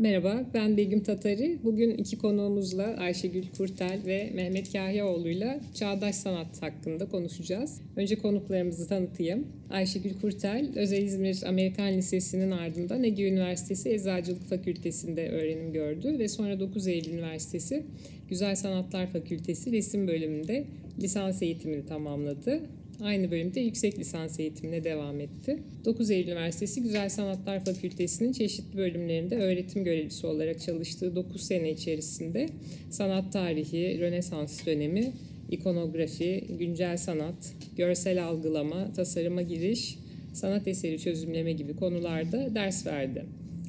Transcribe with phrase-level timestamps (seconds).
[0.00, 1.58] Merhaba, ben Begüm Tatari.
[1.64, 7.80] Bugün iki konuğumuzla Ayşegül Kurtel ve Mehmet Kahyaoğlu'yla çağdaş sanat hakkında konuşacağız.
[7.96, 9.46] Önce konuklarımızı tanıtayım.
[9.70, 16.60] Ayşegül Kurtel, Özel İzmir Amerikan Lisesi'nin ardından Ege Üniversitesi Eczacılık Fakültesi'nde öğrenim gördü ve sonra
[16.60, 17.82] 9 Eylül Üniversitesi
[18.28, 20.64] Güzel Sanatlar Fakültesi Resim Bölümünde
[21.00, 22.60] lisans eğitimini tamamladı.
[23.02, 25.58] Aynı bölümde yüksek lisans eğitimine devam etti.
[25.84, 32.48] 9 Eylül Üniversitesi Güzel Sanatlar Fakültesi'nin çeşitli bölümlerinde öğretim görevlisi olarak çalıştığı 9 sene içerisinde
[32.90, 35.12] sanat tarihi, Rönesans dönemi,
[35.50, 39.98] ikonografi, güncel sanat, görsel algılama, tasarıma giriş,
[40.34, 43.24] sanat eseri çözümleme gibi konularda ders verdi.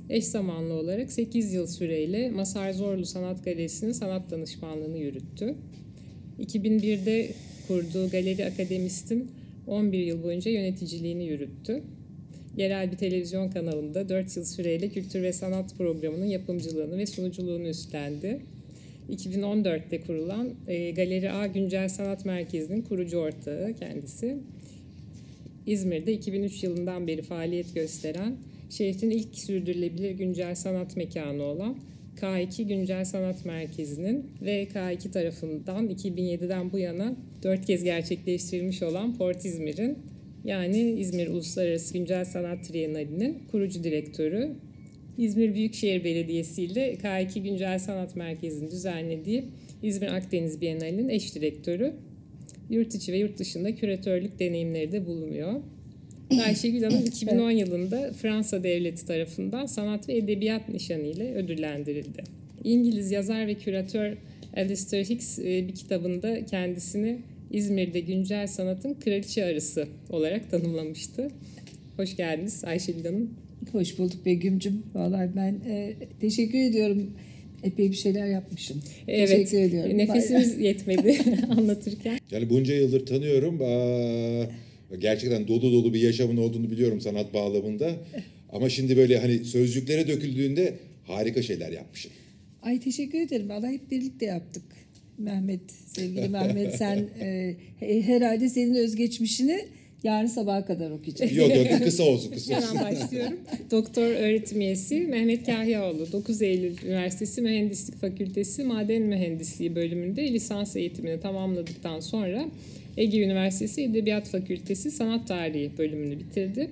[0.10, 5.56] Eş zamanlı olarak 8 yıl süreyle Masar Zorlu Sanat Galerisi'nin sanat danışmanlığını yürüttü.
[6.40, 7.32] 2001'de
[7.72, 9.32] kurduğu Galeri Akademist'in
[9.68, 11.84] 11 yıl boyunca yöneticiliğini yürüttü.
[12.58, 18.40] Yerel bir televizyon kanalında 4 yıl süreyle kültür ve sanat programının yapımcılığını ve sunuculuğunu üstlendi.
[19.10, 24.38] 2014'te kurulan e, Galeri A Güncel Sanat Merkezi'nin kurucu ortağı kendisi.
[25.66, 28.36] İzmir'de 2003 yılından beri faaliyet gösteren,
[28.70, 31.78] şehrin ilk sürdürülebilir güncel sanat mekanı olan
[32.20, 39.46] K2 Güncel Sanat Merkezi'nin ve K2 tarafından 2007'den bu yana dört kez gerçekleştirilmiş olan Port
[39.46, 39.98] İzmir'in
[40.44, 44.56] yani İzmir Uluslararası Güncel Sanat Trienali'nin kurucu direktörü.
[45.18, 49.46] İzmir Büyükşehir Belediyesi ile K2 Güncel Sanat Merkezi'nin düzenlediği
[49.84, 51.94] İzmir Akdeniz Bienali'nin eş direktörü.
[52.70, 55.62] Yurt içi ve yurt dışında küratörlük deneyimleri de bulunuyor.
[56.40, 62.24] Ayşegül Hanım 2010 yılında Fransa Devleti tarafından sanat ve edebiyat nişanı ile ödüllendirildi.
[62.64, 64.18] İngiliz yazar ve küratör
[64.58, 67.18] Alistair Hicks e, bir kitabında kendisini
[67.52, 71.28] İzmir'de güncel sanatın kraliçe arısı olarak tanımlamıştı.
[71.98, 73.30] Hoş geldiniz Ayşegül Hanım.
[73.72, 74.84] Hoş bulduk Begüm'cüm.
[74.94, 77.12] Vallahi ben e, teşekkür ediyorum.
[77.64, 78.82] Epey bir şeyler yapmışım.
[79.08, 79.98] Evet, Teşekkür ediyorum.
[79.98, 81.18] nefesimiz yetmedi
[81.58, 82.18] anlatırken.
[82.32, 83.62] Yani bunca yıldır tanıyorum.
[83.62, 84.46] Aa,
[85.00, 87.96] gerçekten dolu dolu bir yaşamın olduğunu biliyorum sanat bağlamında.
[88.50, 90.74] Ama şimdi böyle hani sözcüklere döküldüğünde
[91.08, 92.12] harika şeyler yapmışsın.
[92.62, 93.50] Ay teşekkür ederim.
[93.50, 94.64] Vallahi hep birlikte yaptık.
[95.18, 99.66] Mehmet, sevgili Mehmet sen e, he- herhalde senin özgeçmişini
[100.04, 101.36] yarın sabaha kadar okuyacağız.
[101.36, 102.68] Yok yok kısa olsun kısa olsun.
[102.78, 103.38] Hemen başlıyorum.
[103.72, 106.12] Doktor öğretim üyesi Mehmet Kahyaoğlu.
[106.12, 112.46] 9 Eylül Üniversitesi Mühendislik Fakültesi Maden Mühendisliği bölümünde lisans eğitimini tamamladıktan sonra
[112.98, 116.70] Ege Üniversitesi Edebiyat Fakültesi Sanat Tarihi bölümünü bitirdi.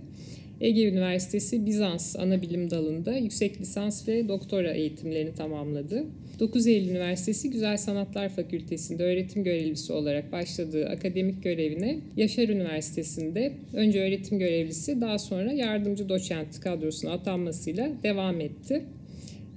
[0.61, 6.05] Ege Üniversitesi Bizans Anabilim Dalı'nda yüksek lisans ve doktora eğitimlerini tamamladı.
[6.39, 14.01] 9 Eylül Üniversitesi Güzel Sanatlar Fakültesi'nde öğretim görevlisi olarak başladığı akademik görevine Yaşar Üniversitesi'nde önce
[14.01, 18.83] öğretim görevlisi daha sonra yardımcı doçent kadrosuna atanmasıyla devam etti.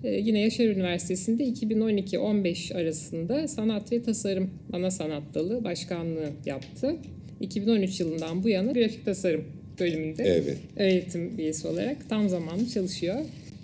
[0.05, 6.97] Ee, yine Yaşar Üniversitesi'nde 2012-15 arasında sanat ve tasarım ana sanat dalı başkanlığı yaptı.
[7.41, 9.45] 2013 yılından bu yana grafik tasarım
[9.81, 10.57] bölümünde Evet.
[10.77, 13.17] öğretim üyesi olarak tam zamanlı çalışıyor.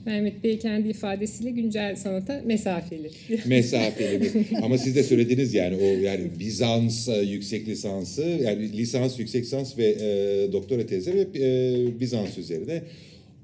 [0.06, 3.10] Mehmet Bey kendi ifadesiyle güncel sanata mesafeli.
[3.47, 4.56] Mesafeli bir.
[4.62, 9.78] Ama siz de söylediniz yani o yani Bizans e, yüksek lisansı yani lisans, yüksek lisans
[9.78, 12.82] ve e, doktora tezi hep e, Bizans üzerine.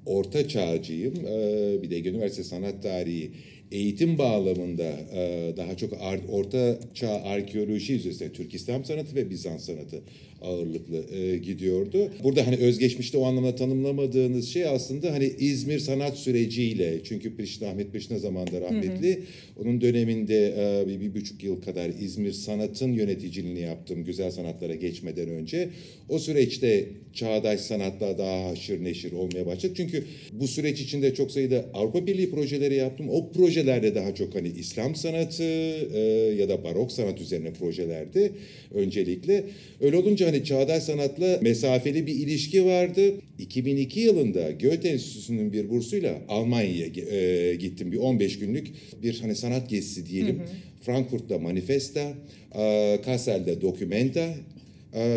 [0.06, 1.15] Orta çağcıyım.
[1.26, 3.31] E, bir de Ege Üniversitesi Sanat Tarihi
[3.72, 5.92] eğitim bağlamında e, daha çok
[6.28, 10.03] orta çağ arkeoloji üzerine Türk İslam sanatı ve Bizans sanatı
[10.44, 12.10] ağırlıklı e, gidiyordu.
[12.25, 17.93] Burada hani özgeçmişte o anlamda tanımlamadığınız şey aslında hani İzmir sanat süreciyle çünkü Priştine Ahmet
[17.93, 19.22] Priştine zamanında rahmetli
[19.60, 25.28] onun döneminde e, bir, bir buçuk yıl kadar İzmir sanatın yöneticiliğini yaptım güzel sanatlara geçmeden
[25.28, 25.69] önce.
[26.09, 29.77] O süreçte çağdaş sanatla daha haşır neşir olmaya başladık.
[29.77, 33.06] Çünkü bu süreç içinde çok sayıda Avrupa Birliği projeleri yaptım.
[33.10, 36.00] O projelerde daha çok hani İslam sanatı e,
[36.38, 38.33] ya da barok sanat üzerine projelerdi
[38.75, 39.44] öncelikle.
[39.81, 43.15] Öyle olunca hani çağdaş sanatla mesafeli bir ilişki vardı.
[43.39, 47.92] 2002 yılında Goethe Enstitüsü'nün bir bursuyla Almanya'ya e, gittim.
[47.92, 48.66] Bir 15 günlük
[49.03, 50.42] bir hani sanat gezisi diyelim.
[50.81, 52.15] Frankfurt'ta Manifesta,
[52.59, 54.34] e, Kassel'de Documenta,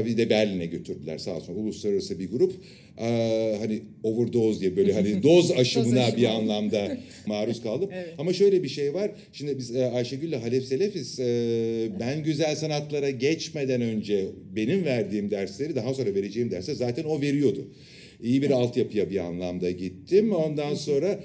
[0.05, 2.53] bir de Berlin'e götürdüler sağ olsun uluslararası bir grup.
[3.01, 6.17] Ee, hani overdose diye böyle hani doz aşımına aşımı.
[6.17, 7.89] bir anlamda maruz kaldım.
[7.93, 8.13] Evet.
[8.17, 9.11] Ama şöyle bir şey var.
[9.33, 11.19] Şimdi biz Ayşegül'le Halef Selefiz.
[11.99, 17.67] ben güzel sanatlara geçmeden önce benim verdiğim dersleri daha sonra vereceğim dersler zaten o veriyordu.
[18.23, 20.31] İyi bir altyapıya bir anlamda gittim.
[20.31, 21.19] Ondan sonra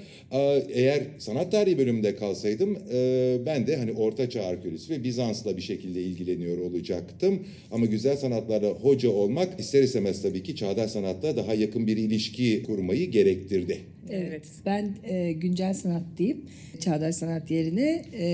[0.69, 5.61] eğer sanat tarihi bölümünde kalsaydım e, ben de hani Orta Çağ arkeolojisi ve Bizans'la bir
[5.61, 7.39] şekilde ilgileniyor olacaktım.
[7.71, 12.63] Ama güzel sanatlarda hoca olmak ister istemez tabii ki çağdaş sanatla daha yakın bir ilişki
[12.63, 13.79] kurmayı gerektirdi.
[14.09, 14.43] Evet.
[14.65, 16.37] Ben e, güncel sanat deyip
[16.79, 18.25] çağdaş sanat yerine e,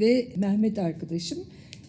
[0.00, 1.38] ve Mehmet arkadaşım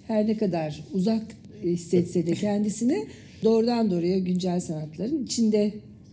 [0.08, 1.24] her ne kadar uzak
[1.64, 3.08] hissetse de kendisini
[3.44, 5.72] doğrudan doğruya güncel sanatların içinde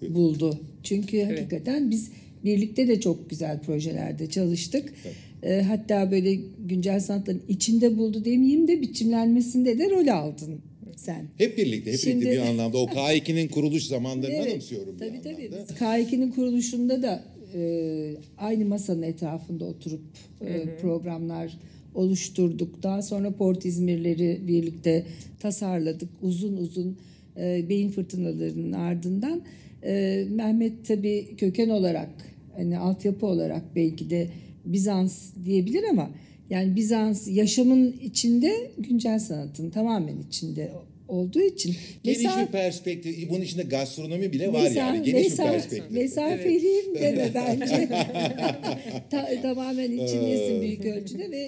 [0.08, 0.60] buldu.
[0.82, 2.10] Çünkü hakikaten biz
[2.44, 4.94] birlikte de çok güzel projelerde çalıştık.
[5.42, 6.38] E, hatta böyle
[6.68, 10.60] güncel sanatların içinde buldu demeyeyim de biçimlenmesinde de rol aldın
[10.96, 11.26] sen.
[11.38, 12.78] Hep birlikte, hep Şimdi- birlikte bir anlamda.
[12.78, 15.46] O K2'nin kuruluş zamanlarını Evet, anımsıyorum bir Tabii tabii.
[15.46, 15.66] anlamda.
[15.70, 17.60] Biz K2'nin kuruluşunda da e,
[18.38, 20.00] aynı masanın etrafında oturup
[20.46, 21.58] e, programlar
[21.94, 22.82] oluşturduk.
[22.82, 25.06] Daha sonra Port İzmirleri birlikte
[25.40, 26.08] tasarladık.
[26.22, 26.96] Uzun uzun
[27.36, 29.42] e, beyin fırtınalarının ardından
[29.82, 32.10] e, Mehmet tabii köken olarak
[32.56, 34.28] hani altyapı olarak belki de
[34.64, 36.10] Bizans diyebilir ama
[36.50, 40.72] yani Bizans yaşamın içinde güncel sanatın tamamen içinde
[41.08, 43.30] olduğu için Geniş Mesela- bir perspektif.
[43.30, 45.02] Bunun içinde gastronomi bile var Mesa- yani.
[45.02, 45.90] Geniş mesa- bir perspektif.
[45.90, 47.88] Mesafeliyim deme bence.
[49.10, 51.38] Ta- tamamen içindesin büyük ölçüde ve,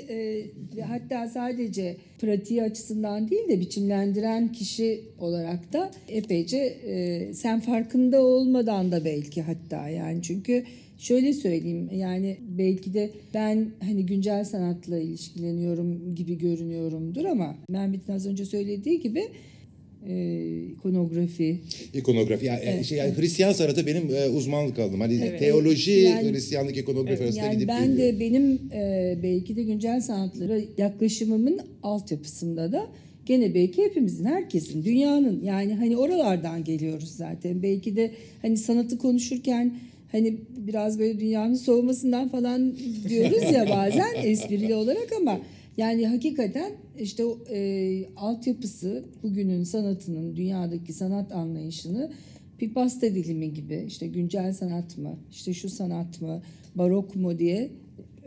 [0.78, 6.56] e, hatta sadece pratiği açısından değil de biçimlendiren kişi olarak da epeyce
[6.87, 10.64] e, sen farkında olmadan da belki hatta yani çünkü
[10.99, 18.27] şöyle söyleyeyim yani belki de ben hani güncel sanatla ilişkileniyorum gibi görünüyorumdur ama Mehmet'in az
[18.27, 19.23] önce söylediği gibi
[20.09, 21.59] e, ikonografi,
[21.95, 22.47] İkonografi.
[22.47, 25.00] Yani, şey, yani Hristiyan sanatı benim e, uzmanlık alanım.
[25.00, 25.39] Hani Evet.
[25.39, 27.99] teoloji, Yani- Hristiyanlık, ikonografi arasında Yani gidip ben geliyor.
[28.15, 32.87] de benim e, belki de güncel sanatlara yaklaşımımın altyapısında da
[33.27, 37.62] gene belki hepimizin, herkesin, dünyanın yani hani oralardan geliyoruz zaten.
[37.62, 38.11] Belki de
[38.43, 39.75] hani sanatı konuşurken
[40.12, 42.76] hani biraz böyle dünyanın soğumasından falan
[43.08, 45.40] diyoruz ya bazen esprili olarak ama
[45.76, 52.12] yani hakikaten işte e, altyapısı bugünün sanatının, dünyadaki sanat anlayışını
[52.60, 56.43] bir pasta dilimi gibi işte güncel sanat mı, işte şu sanat mı,
[56.75, 57.70] barok mu diye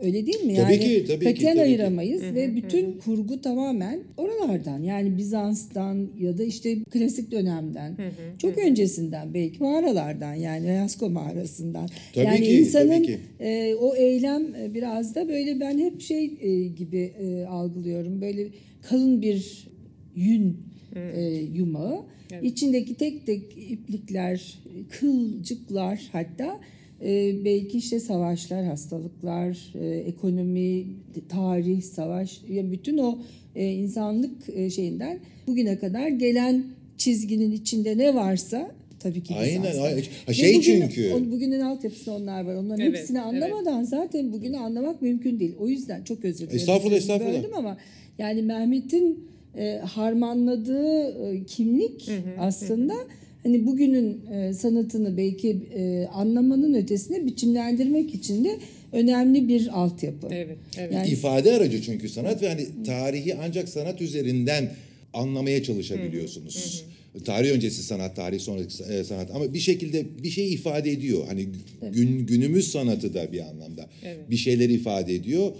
[0.02, 0.54] öyle değil mi?
[0.54, 1.62] Tabii yani ki, tabii ki, tabii ki.
[1.62, 7.96] ayıramayız ve bütün kurgu tamamen oralardan yani Bizans'tan ya da işte klasik dönemden
[8.38, 11.88] çok öncesinden belki mağaralardan yani Lascaux mağarasından.
[12.14, 13.18] Tabii yani ki, insanın tabii ki.
[13.40, 18.20] e, o eylem e, biraz da böyle ben hep şey e, gibi e, algılıyorum.
[18.20, 18.48] Böyle
[18.82, 19.68] kalın bir
[20.16, 20.56] yün
[20.96, 21.22] e,
[21.54, 22.02] yumağı.
[22.42, 24.58] İçindeki tek tek iplikler,
[24.90, 26.60] kılcıklar hatta
[27.04, 30.84] e, belki işte savaşlar, hastalıklar, e, ekonomi,
[31.28, 33.18] tarih, savaş ya bütün o
[33.56, 36.64] e, insanlık e, şeyinden bugüne kadar gelen
[36.98, 38.70] çizginin içinde ne varsa
[39.00, 39.96] tabii ki Aynen, Bizans'ta.
[40.28, 42.54] Ve şey bugün- çünkü- o- bugünün altyapısında onlar var.
[42.54, 45.54] Onların Evet, hepsini anlamadan zaten bugünü anlamak mümkün değil.
[45.60, 46.56] O yüzden çok özür dilerim.
[46.56, 47.38] Estağfurullah, estağfurullah.
[47.38, 47.76] Böldüm ama
[48.18, 49.24] yani Mehmet'in
[49.58, 52.94] e, harmanladığı e, kimlik aslında
[53.42, 58.58] hani bugünün e, sanatını belki e, anlamanın ötesine biçimlendirmek için de
[58.92, 60.28] önemli bir altyapı.
[60.30, 60.92] Evet, evet.
[60.94, 64.70] Yani- İfade aracı çünkü sanat ve hani tarihi ancak sanat üzerinden
[65.14, 66.84] anlamaya çalışabiliyorsunuz.
[67.24, 71.24] Tarih öncesi sanat, tarih sonrası e, sanat ama bir şekilde bir şey ifade ediyor.
[71.26, 71.46] Hani
[71.92, 73.86] gün, günümüz sanatı da bir anlamda
[74.30, 75.52] bir şeyleri ifade ediyor.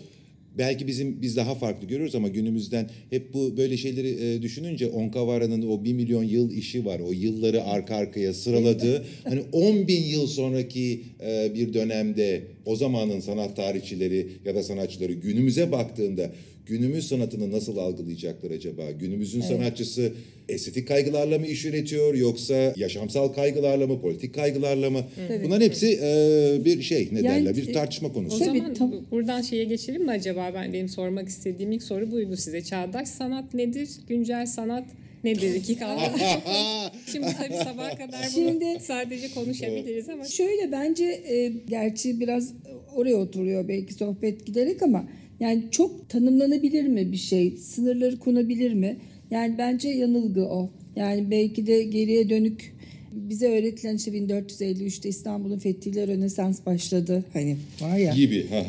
[0.59, 5.69] Belki bizim biz daha farklı görüyoruz ama günümüzden hep bu böyle şeyleri e, düşününce Onkavara'nın
[5.69, 7.01] o bir milyon yıl işi var.
[7.01, 13.21] O yılları arka arkaya sıraladığı hani 10 bin yıl sonraki e, bir dönemde o zamanın
[13.21, 16.31] sanat tarihçileri ya da sanatçıları günümüze baktığında
[16.67, 18.91] günümüz sanatını nasıl algılayacaklar acaba?
[18.91, 20.13] Günümüzün sanatçısı
[20.49, 25.01] estetik kaygılarla mı iş üretiyor yoksa yaşamsal kaygılarla mı, politik kaygılarla mı?
[25.45, 27.57] Bunların hepsi e, bir şey ne Yani, derler?
[27.57, 28.39] Bir e, tartışma O konusu.
[28.39, 30.51] Tabii, zaman tam- bu- buradan şeye geçelim mi acaba?
[30.55, 32.63] Ben benim sormak istediğim ilk soru buydu size.
[32.63, 33.89] Çağdaş sanat nedir?
[34.09, 34.85] Güncel sanat
[35.25, 35.55] nedir?
[35.55, 36.13] İki kavram.
[37.13, 42.53] Şimdi tabii sabaha kadar bunu Şimdi- sadece konuşabiliriz ama Şöyle bence e, gerçi biraz
[42.97, 45.09] oraya oturuyor belki sohbet giderek ama
[45.43, 47.57] yani çok tanımlanabilir mi bir şey?
[47.57, 48.97] Sınırları konabilir mi?
[49.31, 50.71] Yani bence yanılgı o.
[50.97, 52.75] Yani belki de geriye dönük
[53.13, 57.25] bize öğretilen işte 1453'te İstanbul'un fethiyle Rönesans başladı.
[57.33, 58.15] Hani var ya.
[58.15, 58.47] gibi.
[58.49, 58.65] Ha.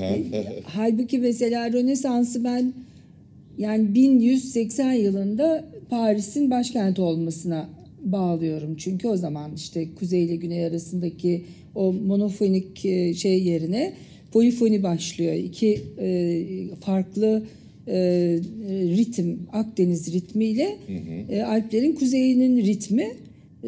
[0.63, 2.74] Halbuki mesela Rönesans'ı ben
[3.58, 7.70] yani 1180 yılında Paris'in başkenti olmasına
[8.03, 8.75] bağlıyorum.
[8.77, 13.94] Çünkü o zaman işte kuzey ile güney arasındaki o monofonik e, şey yerine
[14.34, 15.34] polifoni başlıyor.
[15.34, 16.46] İki e,
[16.82, 17.44] farklı
[17.88, 17.96] e,
[18.70, 20.78] ritim, Akdeniz ritmiyle
[21.30, 23.12] e, Alplerin kuzeyinin ritmi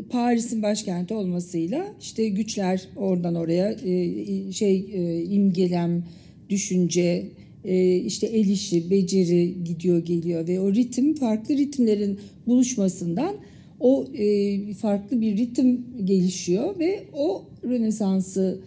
[0.10, 6.04] Paris'in başkenti olmasıyla işte güçler oradan oraya e, şey e, imgelem,
[6.50, 7.26] düşünce,
[7.66, 13.36] e, işte el işi, beceri gidiyor geliyor ve o ritim farklı ritimlerin buluşmasından
[13.80, 18.60] o e, farklı bir ritim gelişiyor ve o Rönesans'ı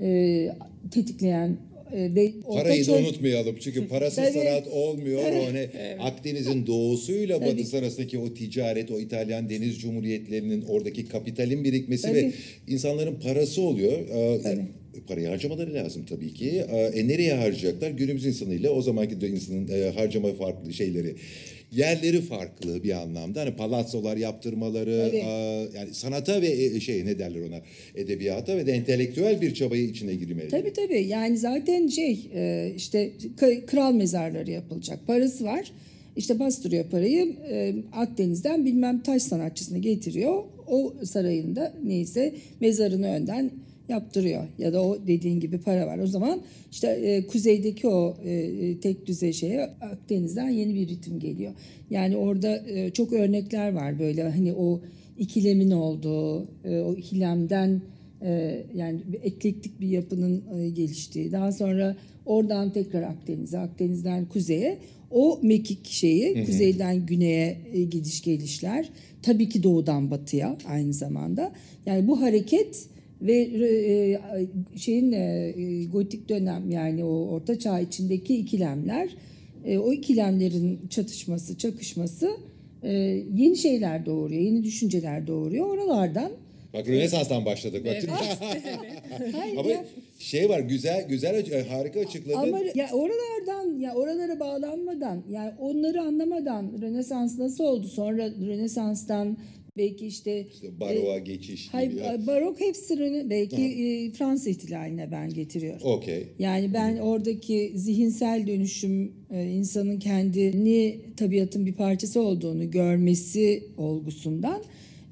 [0.00, 0.48] e,
[0.94, 1.56] tetikleyen
[1.92, 4.32] e, ve Parayı da unutmayalım çünkü parasız Tabii.
[4.32, 5.22] sanat olmuyor.
[5.22, 5.68] O hani
[6.00, 7.48] Akdeniz'in doğusuyla Tabii.
[7.52, 12.32] batısı arasındaki o ticaret, o İtalyan deniz cumhuriyetlerinin oradaki kapitalin birikmesi ve Tabii.
[12.74, 13.92] insanların parası oluyor.
[13.92, 14.62] Ee, Tabii.
[15.08, 16.64] Parayı harcamaları lazım tabii ki.
[16.72, 17.90] Ee, E, nereye harcayacaklar?
[17.90, 21.14] Günümüz insanıyla o zamanki insanın e, harcama farklı şeyleri.
[21.74, 23.40] Yerleri farklı bir anlamda.
[23.40, 25.16] Hani palatsolar yaptırmaları, Tabii.
[25.16, 27.60] e, yani sanata ve e, şey ne derler ona
[27.94, 30.48] edebiyata ve de entelektüel bir çabayı içine girmeli.
[30.48, 33.10] Tabii tabii yani zaten şey e, işte
[33.66, 35.72] kral mezarları yapılacak parası var.
[36.16, 40.42] İşte bastırıyor parayı e, Akdeniz'den bilmem taş sanatçısını getiriyor.
[40.66, 43.50] O sarayında neyse mezarını önden
[43.88, 44.44] yaptırıyor.
[44.58, 45.98] Ya da o dediğin gibi para var.
[45.98, 46.40] O zaman
[46.72, 51.52] işte e, kuzeydeki o e, tek düze şeye Akdeniz'den yeni bir ritim geliyor.
[51.90, 54.80] Yani orada e, çok örnekler var böyle hani o
[55.18, 57.80] ikilemin olduğu, e, o ikilemden
[58.24, 61.32] ee, yani bir eklektik bir yapının e, geliştiği.
[61.32, 64.78] Daha sonra oradan tekrar Akdeniz'e, Akdeniz'den kuzeye
[65.10, 68.88] o mekik şeyi kuzeyden güneye e, gidiş gelişler.
[69.22, 71.52] Tabii ki doğudan batıya aynı zamanda.
[71.86, 72.86] Yani bu hareket
[73.22, 74.20] ve e,
[74.78, 79.08] şeyin e, e, gotik dönem yani o orta çağ içindeki ikilemler
[79.64, 82.30] e, o ikilemlerin çatışması, çakışması
[82.82, 82.92] e,
[83.34, 85.68] yeni şeyler doğuruyor, yeni düşünceler doğuruyor.
[85.68, 86.30] Oralardan
[86.74, 87.86] Bak Rönesans'tan başladık.
[87.86, 87.96] Bak,
[89.32, 89.84] Hayır Ama ya.
[90.18, 92.38] şey var güzel güzel harika açıkladın.
[92.38, 97.88] Ama ya oralardan ya oralara bağlanmadan yani onları anlamadan Rönesans nasıl oldu?
[97.88, 99.36] Sonra Rönesans'tan
[99.76, 102.00] belki işte İşte baroğa geçiş hay, gibi.
[102.26, 105.80] barok hepsi Röne- belki e, Fransız ihtilaline ben getiriyorum.
[105.86, 106.26] Okey.
[106.38, 114.62] Yani ben oradaki zihinsel dönüşüm e, insanın kendini tabiatın bir parçası olduğunu görmesi olgusundan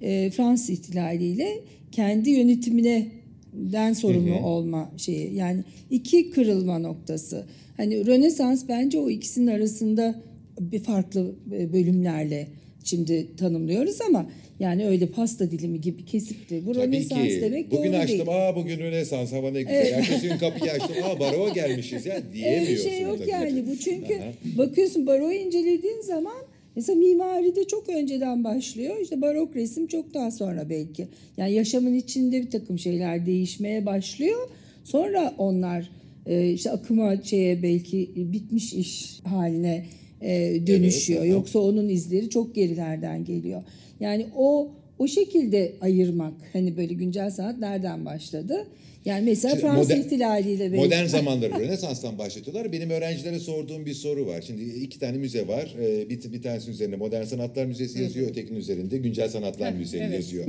[0.00, 1.48] e, Fransız ihtilaliyle
[1.92, 3.06] kendi yönetimine
[3.52, 5.34] den sorumlu olma şeyi.
[5.34, 7.46] Yani iki kırılma noktası.
[7.76, 10.22] Hani Rönesans bence o ikisinin arasında
[10.60, 12.48] bir farklı e, bölümlerle
[12.84, 14.26] şimdi tanımlıyoruz ama
[14.60, 17.38] yani öyle pasta dilimi gibi kesip de bu Tabii Rönesans ki.
[17.42, 18.18] demek bugün doğru açtım.
[18.18, 18.28] değil.
[18.30, 19.92] Aa bugün Rönesans hava ne güzel.
[19.92, 20.96] Ertesi gün kapıyı açtım.
[21.04, 22.88] Aa baroğa gelmişiz ya Öyle diyemiyorsun.
[22.90, 23.30] şey yok tabii.
[23.30, 24.58] yani bu çünkü Aha.
[24.58, 26.36] bakıyorsun baroyu incelediğin zaman
[26.76, 28.96] mesela mimaride çok önceden başlıyor.
[29.02, 31.06] İşte barok resim çok daha sonra belki.
[31.36, 34.48] Yani yaşamın içinde bir takım şeyler değişmeye başlıyor.
[34.84, 35.90] Sonra onlar
[36.26, 39.84] e, işte akıma şeye belki bitmiş iş haline
[40.24, 41.20] e, dönüşüyor.
[41.20, 41.38] Evet, aha.
[41.38, 43.62] Yoksa onun izleri çok gerilerden geliyor.
[44.00, 48.66] Yani o o şekilde ayırmak hani böyle güncel sanat nereden başladı?
[49.04, 50.84] Yani mesela Şimdi Fransız modern- ihtilaliyle belki.
[50.84, 52.72] Modern zamanları Rönesans'tan başlatıyorlar.
[52.72, 54.44] Benim öğrencilere sorduğum bir soru var.
[54.46, 55.74] Şimdi iki tane müze var.
[55.80, 58.28] Ee, Bir, bir tanesinin üzerinde Modern Sanatlar Müzesi yazıyor.
[58.30, 60.14] Ötekinin üzerinde Güncel Sanatlar Müzesi evet.
[60.14, 60.44] yazıyor.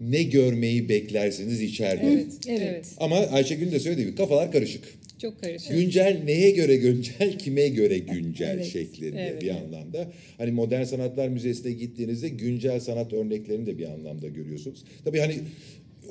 [0.00, 2.06] ne görmeyi beklersiniz içeride.
[2.12, 2.60] Evet, Evet.
[2.64, 2.86] evet.
[2.98, 4.84] Ama Ayşegül de söylediği gibi kafalar karışık.
[5.22, 5.70] Çok karışık.
[5.70, 8.66] Güncel neye göre güncel, kime göre güncel Evet.
[8.66, 9.62] şeklinde Evet, bir evet.
[9.62, 10.12] anlamda.
[10.38, 14.84] Hani Modern Sanatlar Müzesi'ne gittiğinizde güncel sanat örneklerini de bir anlamda görüyorsunuz.
[15.04, 15.34] Tabii hani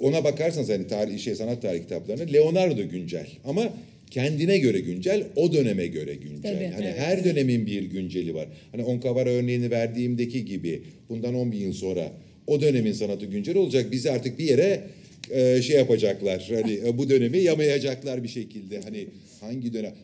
[0.01, 3.73] ona bakarsanız hani tarih şey sanat tarihi kitaplarına Leonardo güncel ama
[4.11, 6.53] kendine göre güncel, o döneme göre güncel.
[6.53, 8.47] Tabii, hani evet, her dönemin bir günceli var.
[8.71, 12.11] Hani Onkavara örneğini verdiğimdeki gibi bundan 10 bin yıl sonra
[12.47, 13.91] o dönemin sanatı güncel olacak.
[13.91, 14.81] Bizi artık bir yere
[15.29, 16.51] e, şey yapacaklar.
[16.53, 18.81] Hani e, bu dönemi yamayacaklar bir şekilde.
[18.81, 19.07] Hani
[19.41, 19.95] hangi dönem?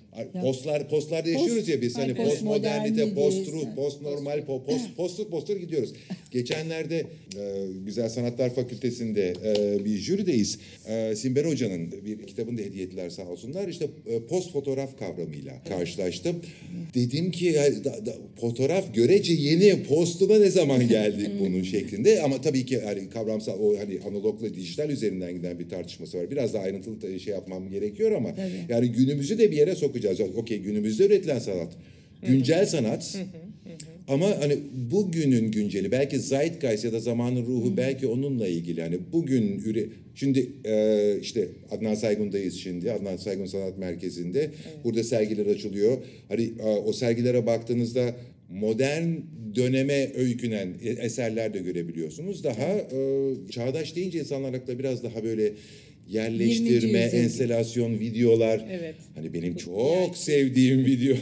[0.41, 1.97] Postlar postlarda yaşıyoruz ya biz.
[1.97, 5.93] Hani postmodernite post-truth, post-normal, po- post poster poster gidiyoruz.
[6.31, 6.95] Geçenlerde
[7.39, 7.43] e,
[7.85, 10.59] Güzel Sanatlar Fakültesi'nde e, bir jürideyiz.
[10.87, 13.67] E, Simber Hoca'nın bir kitabını da hediye ettiler sağ olsunlar.
[13.67, 16.35] İşte e, post fotoğraf kavramıyla karşılaştım.
[16.95, 22.21] Dedim ki ya, da- da- fotoğraf görece yeni postuna ne zaman geldik bunun şeklinde.
[22.21, 26.31] Ama tabii ki hani kavramsal o hani analogla dijital üzerinden giden bir tartışması var.
[26.31, 28.51] Biraz daha ayrıntılı şey yapmam gerekiyor ama Tabii.
[28.69, 30.04] yani günümüzü de bir yere sokacağız.
[30.35, 31.77] Okey günümüzde üretilen sanat.
[32.27, 33.17] Güncel sanat.
[34.07, 34.57] Ama hani
[34.91, 38.81] bugünün günceli belki Zeitgeist ya da zamanın ruhu belki onunla ilgili.
[38.81, 39.85] Hani bugün üre
[40.15, 42.91] şimdi e, işte Adnan Saygun'dayız şimdi.
[42.91, 44.51] Adnan Saygun Sanat Merkezi'nde.
[44.83, 45.97] Burada sergiler açılıyor.
[46.27, 48.15] Hani e, o sergilere baktığınızda
[48.49, 49.07] modern
[49.55, 52.43] döneme öykünen eserler de görebiliyorsunuz.
[52.43, 55.53] Daha e, çağdaş deyince insanlar akla biraz daha böyle
[56.09, 57.03] yerleştirme, 20.
[57.03, 57.19] yüzyıl.
[57.19, 58.65] enstelasyon, videolar.
[58.71, 58.95] Evet.
[59.15, 61.15] Hani benim çok sevdiğim video.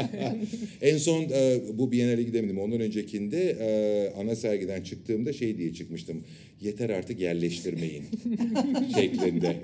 [0.82, 2.58] en son e, bu Biennale gidemedim.
[2.58, 6.24] Ondan öncekinde e, ana sergiden çıktığımda şey diye çıkmıştım.
[6.60, 8.04] Yeter artık yerleştirmeyin
[8.94, 9.56] şeklinde.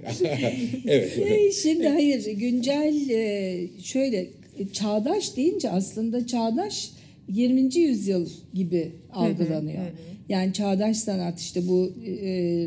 [0.87, 1.19] evet.
[1.19, 4.19] Ee, Şimdi hayır güncel e, şöyle
[4.59, 6.91] e, çağdaş deyince aslında çağdaş
[7.29, 7.77] 20.
[7.79, 9.85] yüzyıl gibi algılanıyor.
[10.29, 12.13] Yani çağdaş sanat işte bu e,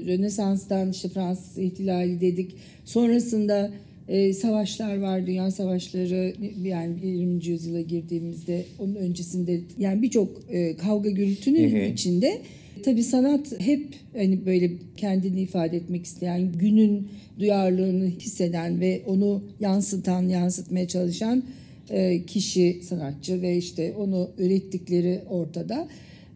[0.07, 2.55] Rönesans'tan işte Fransız ihtilali dedik.
[2.85, 3.71] Sonrasında
[4.07, 6.33] e, savaşlar var, dünya savaşları
[6.63, 7.45] yani 20.
[7.45, 12.41] yüzyıla girdiğimizde onun öncesinde yani birçok e, kavga gürültünün içinde
[12.83, 13.87] tabii sanat hep
[14.17, 17.07] hani böyle kendini ifade etmek isteyen, günün
[17.39, 21.43] duyarlılığını hisseden ve onu yansıtan, yansıtmaya çalışan
[21.89, 25.87] e, kişi sanatçı ve işte onu ürettikleri ortada.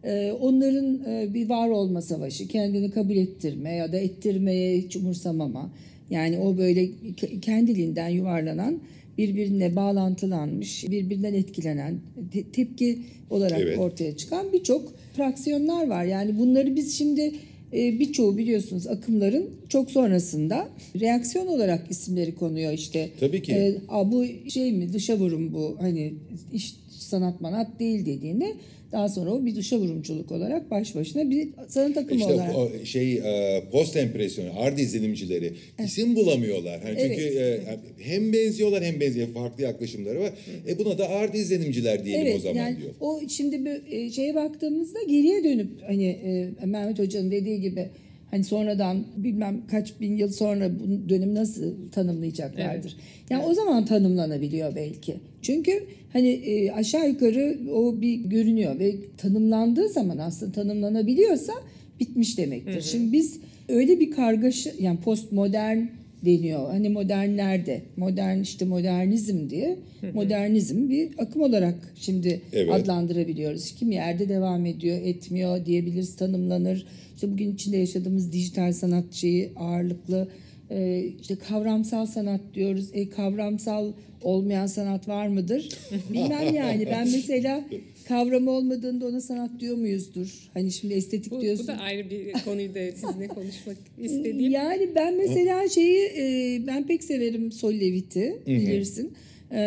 [0.04, 5.70] E, Onların e, bir var olma savaşı, kendini kabul ettirme ya da ettirmeye hiç umursamama.
[6.10, 8.78] Yani o böyle ke- kendiliğinden yuvarlanan,
[9.18, 11.94] birbirine bağlantılanmış, birbirinden etkilenen,
[12.32, 12.98] te- tepki
[13.30, 13.78] olarak Evet.
[13.78, 16.04] ortaya çıkan birçok fraksiyonlar var.
[16.04, 17.32] Yani bunları biz şimdi
[17.72, 20.68] e, birçoğu biliyorsunuz akımların çok sonrasında
[21.00, 23.08] reaksiyon olarak isimleri konuyor işte.
[23.20, 23.52] Tabii ki.
[23.52, 26.14] E, Aa, bu şey mi dışa vurum bu hani
[26.52, 28.54] iş sanat manat değil dediğini
[28.92, 32.56] daha sonra o bir dışa vurumculuk olarak baş başına bir sanat akımı İşte olarak.
[32.56, 35.52] o şey e, post empresyon, art izlenimcileri
[35.84, 36.80] isim bulamıyorlar.
[36.82, 37.60] Hani çünkü e,
[37.98, 40.30] hem benziyorlar hem benziyor farklı yaklaşımları var.
[40.68, 42.90] E buna da art izlenimciler diyelim Evet o zaman yani diyor.
[43.00, 47.88] o şimdi bir e, şeye baktığımızda geriye dönüp hani e, Mehmet Hoca'nın dediği gibi
[48.32, 52.96] hani sonradan bilmem kaç bin yıl sonra bu dönemi nasıl tanımlayacaklardır.
[53.30, 55.16] Yani o zaman tanımlanabiliyor belki.
[55.42, 61.52] Çünkü hani e, aşağı yukarı o bir görünüyor ve tanımlandığı zaman aslında tanımlanabiliyorsa
[62.00, 62.80] bitmiş demektir.
[62.80, 65.78] Şimdi biz öyle bir kargaşa yani postmodern
[66.24, 66.70] deniyor.
[66.70, 69.78] Hani modernlerde, modern işte modernizm diye
[70.14, 72.72] modernizm bir akım olarak şimdi Evet.
[72.72, 73.72] adlandırabiliyoruz.
[73.72, 76.86] Kim yerde devam ediyor, etmiyor diyebiliriz, tanımlanır.
[77.14, 80.28] İşte bugün içinde yaşadığımız dijital sanat şeyi ağırlıklı
[80.70, 82.88] e, işte kavramsal sanat diyoruz.
[82.92, 85.68] E, kavramsal olmayan sanat var mıdır?
[86.12, 86.86] Bilmem yani.
[86.90, 87.64] Ben mesela
[88.12, 90.50] kavramı olmadığında ona sanat diyor muyuzdur?
[90.54, 91.64] Hani şimdi estetik Bu, diyorsun.
[91.64, 94.52] bu da ayrı bir konuyu da sizinle konuşmak istediğim.
[94.52, 99.12] Yani ben mesela şeyi e, ben pek severim Sol Levit'i bilirsin.
[99.50, 99.60] E,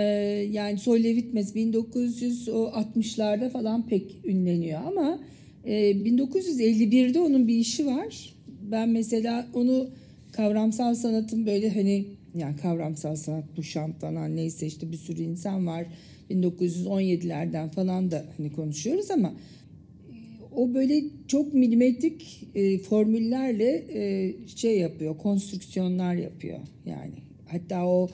[0.51, 5.19] yani Sol Levit mes 1960'larda falan pek ünleniyor ama
[5.65, 8.33] e, 1951'de onun bir işi var.
[8.71, 9.89] Ben mesela onu
[10.31, 12.05] kavramsal sanatın böyle hani
[12.35, 15.85] yani kavramsal sanat Duchamp falan neyse işte bir sürü insan var.
[16.31, 19.33] 1917'lerden falan da hani konuşuyoruz ama
[20.55, 27.13] o böyle çok milimetrik e, formüllerle e, şey yapıyor, konstrüksiyonlar yapıyor yani.
[27.47, 28.09] Hatta o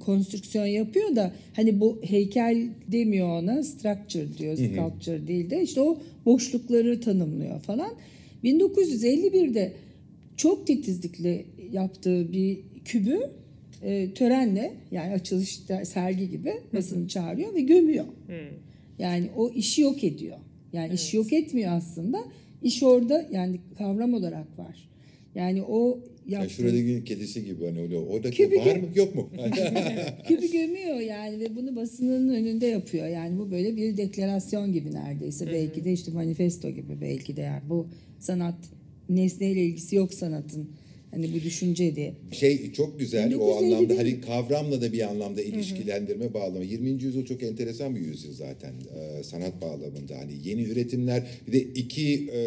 [0.00, 5.98] konstrüksiyon yapıyor da hani bu heykel demiyor ona, structure diyor, sculpture değil de işte o
[6.24, 7.90] boşlukları tanımlıyor falan.
[8.44, 9.72] 1951'de
[10.36, 13.20] çok titizlikle yaptığı bir kübü
[13.82, 18.04] e, törenle yani açılışta sergi gibi basını çağırıyor ve gömüyor.
[18.98, 20.38] Yani o işi yok ediyor.
[20.72, 22.24] Yani işi yok etmiyor aslında.
[22.62, 24.88] İş orada yani kavram olarak var.
[25.34, 29.30] Yani o Yani yaptığı şuradaki kedisi gibi hani öyle oradaki Kübü var mı yok mu?
[30.28, 33.06] kübü gömüyor yani ve bunu basının önünde yapıyor.
[33.06, 35.46] Yani bu böyle bir deklarasyon gibi neredeyse.
[35.46, 37.86] Belki de işte manifesto gibi belki de yani bu
[38.18, 38.58] sanat
[39.08, 40.70] nesneyle ilgisi yok sanatın.
[41.10, 42.14] Hani bu düşünce diye.
[42.32, 46.64] şey çok güzel o 1951 anlamda hani kavramla da bir anlamda ilişkilendirme bağlama.
[46.64, 47.02] 20.
[47.02, 50.18] yüzyıl çok enteresan bir yüzyıl zaten e, sanat bağlamında.
[50.18, 52.40] Hani yeni üretimler bir de iki e,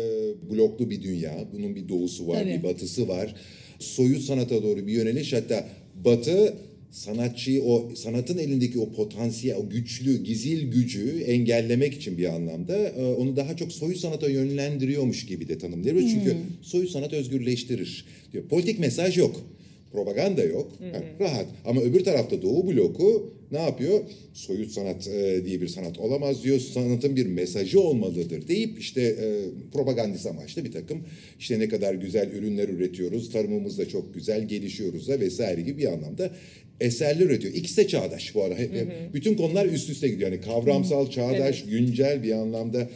[0.52, 1.48] bloklu bir dünya.
[1.54, 2.50] Bunun bir doğusu var, Tabii.
[2.50, 3.36] bir batısı var.
[3.80, 5.68] Soyut sanata doğru bir yöneliş hatta
[6.06, 6.54] batı
[6.92, 13.14] sanatçıyı o sanatın elindeki o potansiyel, o güçlü, gizil gücü engellemek için bir anlamda e,
[13.14, 16.10] onu daha çok soyut sanata yönlendiriyormuş gibi de tanımlıyoruz.
[16.12, 18.06] Çünkü soyut sanat özgürleştirir.
[18.34, 18.44] Diyor.
[18.44, 19.42] Politik mesaj yok.
[19.92, 20.72] Propaganda yok.
[20.94, 21.46] Ha, rahat.
[21.66, 24.00] Ama öbür tarafta Doğu bloku ne yapıyor?
[24.34, 26.60] Soyut sanat e, diye bir sanat olamaz diyor.
[26.60, 29.28] Sanatın bir mesajı olmalıdır deyip işte e,
[29.74, 31.04] propagandist amaçlı bir takım
[31.40, 33.32] işte ne kadar güzel ürünler üretiyoruz.
[33.32, 36.32] Tarımımız da çok güzel gelişiyoruz da vesaire gibi bir anlamda
[36.82, 37.54] eserler üretiyor.
[37.54, 38.60] İkisi de çağdaş bu arada.
[38.60, 40.32] Hep- hep Bütün konular üst üste gidiyor.
[40.32, 42.90] Yani kavramsal, çağdaş, güncel bir anlamda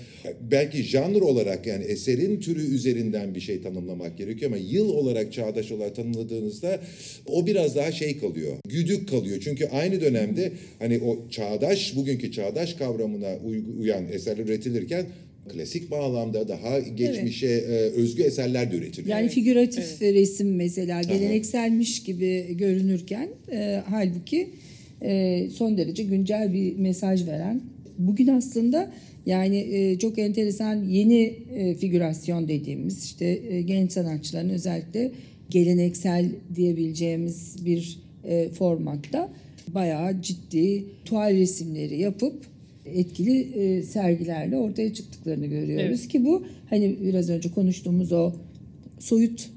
[0.52, 5.72] belki janr olarak yani eserin türü üzerinden bir şey tanımlamak gerekiyor ama yıl olarak çağdaş
[5.72, 6.82] olarak tanımladığınızda
[7.26, 8.58] o biraz daha şey kalıyor.
[8.68, 9.38] Güdük kalıyor.
[9.44, 13.38] Çünkü aynı dönemde hani o çağdaş bugünkü çağdaş kavramına
[13.80, 15.06] uyan eserler üretilirken
[15.50, 19.06] klasik bağlamda daha geçmişe e, özgü eserler de üretir.
[19.06, 24.50] Yani figüratif resim mesela gelenekselmiş gibi görünürken e, halbuki
[25.02, 27.62] e, son derece güncel bir mesaj veren.
[27.98, 28.92] Bugün aslında
[29.26, 35.12] yani e, çok enteresan yeni e, figürasyon dediğimiz işte e, genç sanatçıların özellikle
[35.50, 39.30] geleneksel diyebileceğimiz bir e, formatta
[39.68, 42.46] bayağı ciddi tuval resimleri yapıp
[42.86, 46.08] etkili e, sergilerle ortaya çıktıklarını görüyoruz Evet.
[46.08, 48.34] ki bu hani biraz önce konuştuğumuz o
[49.00, 49.50] soyut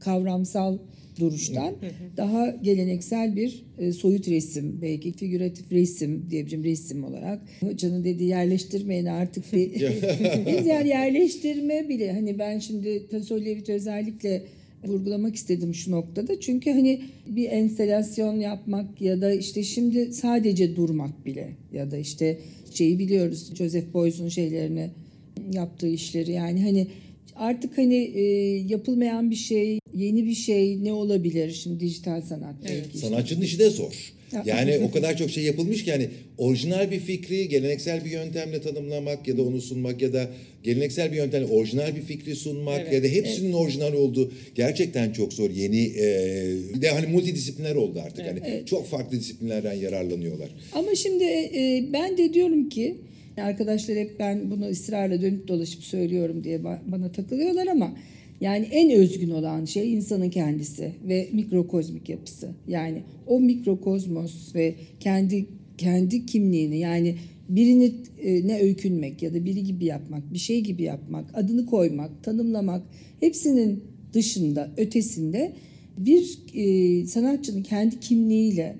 [0.00, 0.78] kavramsal
[1.20, 1.74] duruştan
[2.16, 7.42] daha geleneksel bir e, soyut resim belki figüratif resim diyebilirim resim olarak.
[7.60, 9.70] Hocanın dediği yerleştirmeyin artık bir.
[10.46, 14.42] Biz yani yerleştirme bile hani ben şimdi Pasolevit özellikle
[14.86, 21.26] vurgulamak istedim şu noktada çünkü hani bir enstelasyon yapmak ya da işte şimdi sadece durmak
[21.26, 22.38] bile ya da işte
[22.74, 24.90] şeyi biliyoruz Joseph Beuys'un şeylerini
[25.52, 26.86] yaptığı işleri yani hani
[27.36, 28.22] artık hani e,
[28.68, 32.86] yapılmayan bir şey, yeni bir şey ne olabilir şimdi dijital sanat belki.
[32.94, 33.08] işte.
[33.08, 34.12] Sanatçının işi de zor.
[34.32, 34.42] Ya.
[34.46, 39.28] Yani o kadar çok şey yapılmış ki yani orijinal bir fikri geleneksel bir yöntemle tanımlamak
[39.28, 40.30] ya da onu sunmak ya da
[40.62, 42.92] geleneksel bir yöntemle orijinal bir fikri sunmak Evet.
[42.92, 45.50] ya da hepsinin orijinal olduğu gerçekten çok zor.
[45.50, 46.04] Yeni e,
[46.82, 48.26] de hani multidisipliner oldu artık.
[48.26, 50.48] Hani çok farklı disiplinlerden yararlanıyorlar.
[50.72, 52.94] Ama şimdi e, ben de diyorum ki
[53.36, 57.96] arkadaşlar hep ben bunu ısrarla dönüp dolaşıp söylüyorum diye ba- bana takılıyorlar ama
[58.40, 62.50] yani en özgün olan şey insanın kendisi ve mikrokozmik yapısı.
[62.68, 65.46] Yani o mikrokozmos ve kendi
[65.78, 67.14] kendi kimliğini yani
[67.48, 72.24] birini e, ne öykünmek ya da biri gibi yapmak, bir şey gibi yapmak, adını koymak,
[72.24, 72.82] tanımlamak
[73.20, 75.52] hepsinin dışında, ötesinde
[75.98, 78.76] bir e, sanatçının kendi kimliğiyle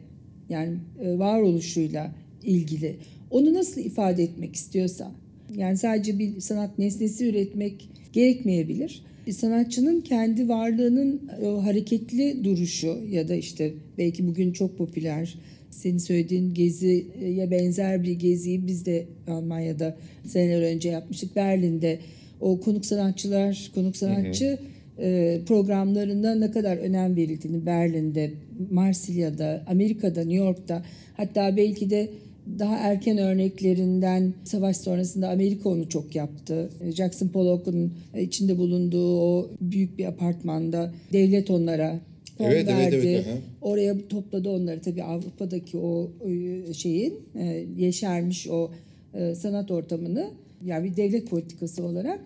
[0.49, 2.97] yani e, varoluşuyla ilgili
[3.31, 5.13] onu nasıl ifade etmek istiyorsa
[5.57, 9.03] yani sadece bir sanat nesnesi üretmek gerekmeyebilir.
[9.33, 15.39] Sanatçının kendi varlığının o hareketli duruşu ya da işte belki bugün çok popüler
[15.71, 21.37] senin söylediğin geziye benzer bir geziyi biz de Almanya'da seneler önce yapmıştık.
[21.37, 21.99] Berlin'de
[22.41, 24.59] o konuk sanatçılar, konuk sanatçı
[24.99, 28.31] e, programlarında ne kadar önem verildiğini Berlin'de,
[28.71, 30.85] Marsilya'da, Amerika'da, New York'ta
[31.17, 32.11] hatta belki de
[32.59, 36.71] daha erken örneklerinden savaş sonrasında Amerika onu çok yaptı.
[36.95, 42.01] Jackson Pollock'un içinde bulunduğu o büyük bir apartmanda devlet onlara
[42.39, 43.07] fon Evet, evet, verdi.
[43.07, 43.37] evet, aha.
[43.63, 48.71] Oraya topladı onları tabii Avrupa'daki o e, şeyin e, yeşermiş o
[49.15, 50.31] e, sanat ortamını
[50.65, 52.21] yani bir devlet politikası olarak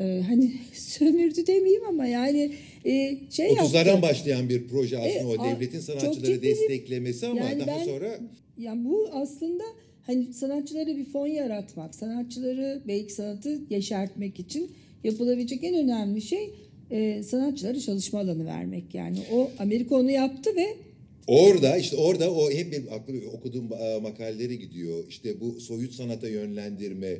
[0.00, 2.52] e, hani sömürdü demeyeyim ama yani
[2.84, 4.02] e, şey 30'lardan yaptı.
[4.02, 8.18] başlayan bir proje aslında E, o devletin sanatçıları desteklemesi ama Yani daha ben- sonra
[8.58, 9.64] Yani bu aslında
[10.06, 14.70] hani sanatçılara bir fon yaratmak, sanatçıları belki sanatı yeşertmek için
[15.04, 16.50] yapılabilecek en önemli şey
[16.90, 18.94] e, sanatçılara çalışma alanı vermek.
[18.94, 20.66] Yani o Amerika onu yaptı ve
[21.26, 25.04] Orada işte orada o hep benim aklı okuduğum e, makaleleri gidiyor.
[25.08, 27.18] İşte bu soyut sanata yönlendirme,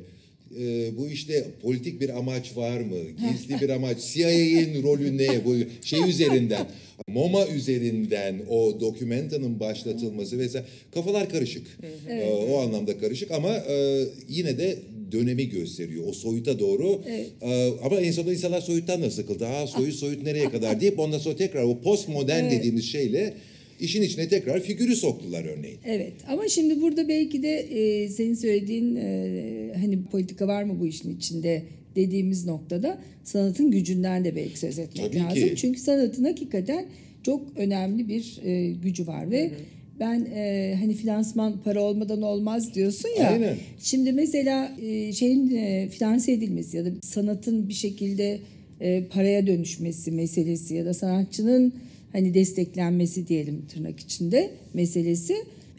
[0.59, 2.95] e, bu işte politik bir amaç var mı?
[3.31, 3.97] Gizli bir amaç.
[4.13, 5.45] CIA'nin rolü ne?
[5.45, 6.67] Bu şey üzerinden,
[7.07, 11.67] MoMA üzerinden o dokümentanın başlatılması vesaire kafalar karışık.
[12.09, 14.79] E, o anlamda karışık ama e, yine de
[15.11, 16.07] dönemi gösteriyor.
[16.07, 17.01] O soyuta doğru.
[17.41, 19.45] E, ama en sonunda insanlar soyuttan da sıkıldı.
[19.45, 23.33] Ha soyut soyut nereye kadar deyip ondan sonra tekrar o postmodern dediğimiz şeyle
[23.79, 25.77] işin içine tekrar figürü soktular örneğin.
[25.85, 30.87] Evet ama şimdi burada belki de e, senin söylediğin e, hani politika var mı bu
[30.87, 31.63] işin içinde
[31.95, 35.49] dediğimiz noktada sanatın gücünden de belki söz etmek Tabii lazım.
[35.49, 35.55] ki.
[35.55, 36.85] Çünkü sanatın hakikaten
[37.23, 39.51] çok önemli bir e, gücü var ve
[39.99, 43.29] ben e, hani finansman para olmadan olmaz diyorsun ya.
[43.29, 43.57] Aynen.
[43.79, 48.39] Şimdi mesela e, şeyin e, finanse edilmesi ya da sanatın bir şekilde
[48.81, 51.73] e, paraya dönüşmesi meselesi ya da sanatçının
[52.13, 55.35] hani desteklenmesi diyelim tırnak içinde meselesi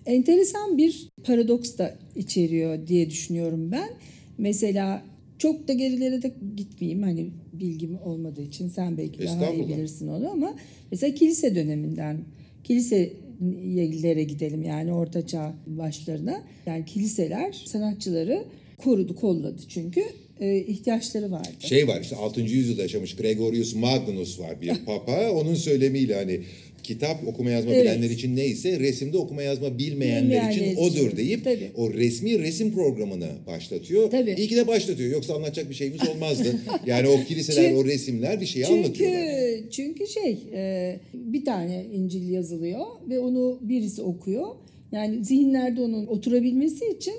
[0.06, 3.90] enteresan bir paradoks da içeriyor diye düşünüyorum ben.
[4.38, 5.02] Mesela
[5.38, 10.30] çok da gerilere de gitmeyeyim hani bilgim olmadığı için sen belki daha iyi bilirsin onu
[10.30, 10.54] ama
[10.90, 12.20] mesela kilise döneminden
[12.64, 16.42] kiliselere gidelim yani orta çağ başlarına.
[16.66, 18.44] Yani kiliseler sanatçıları
[18.78, 20.02] korudu, kolladı çünkü
[20.40, 21.48] e, ihtiyaçları vardı.
[21.60, 22.40] Şey var işte 6.
[22.40, 25.30] yüzyılda yaşamış Gregorius Magnus var bir papa.
[25.30, 26.40] Onun söylemiyle hani
[26.82, 27.84] kitap okuma yazma Evet.
[27.84, 31.16] bilenler için neyse resimde okuma yazma bilmeyenler için Bilmeyenler odur için.
[31.16, 31.70] deyip Tabii.
[31.76, 34.10] o resmi resim programını başlatıyor.
[34.10, 34.34] Tabii.
[34.38, 35.10] İyi ki de başlatıyor.
[35.10, 36.56] Yoksa anlatacak bir şeyimiz olmazdı.
[36.86, 39.70] yani o kiliseler, Çünkü- o resimler bir şeyi Çünkü anlatıyorlar.
[39.70, 44.46] çünkü şey e, bir tane İncil yazılıyor ve onu birisi okuyor.
[44.92, 47.14] Yani zihinlerde onun oturabilmesi için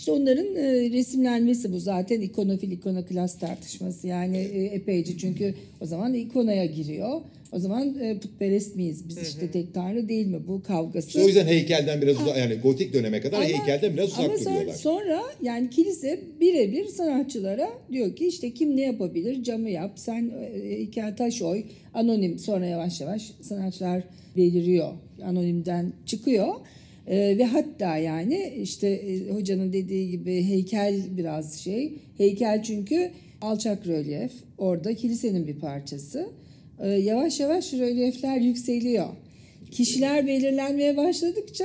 [0.00, 6.14] İşte onların e, resimlenmesi bu zaten ikonofil ikonoklas tartışması yani e, epeyce çünkü o zaman
[6.14, 7.20] ikonaya giriyor.
[7.52, 11.08] O zaman e, putperest miyiz biz işte tek tanrı değil mi bu kavgası.
[11.08, 14.38] İşte o yüzden heykelden biraz uzak yani gotik döneme kadar Ama- heykelden biraz uzak ama
[14.38, 14.74] sonra, duruyorlar.
[14.74, 20.62] sonra yani kilise birebir sanatçılara diyor ki işte kim ne yapabilir camı yap sen e,
[20.62, 24.02] heykel taş oy anonim sonra yavaş yavaş sanatçılar
[24.36, 24.92] beliriyor
[25.24, 26.54] anonimden çıkıyor.
[27.10, 33.86] E, ve hatta yani işte e, hocanın dediği gibi heykel biraz şey heykel çünkü alçak
[33.86, 36.26] rölyef orada kilisenin bir parçası.
[36.80, 39.08] E, yavaş yavaş rölyefler yükseliyor.
[39.70, 41.64] Kişiler belirlenmeye başladıkça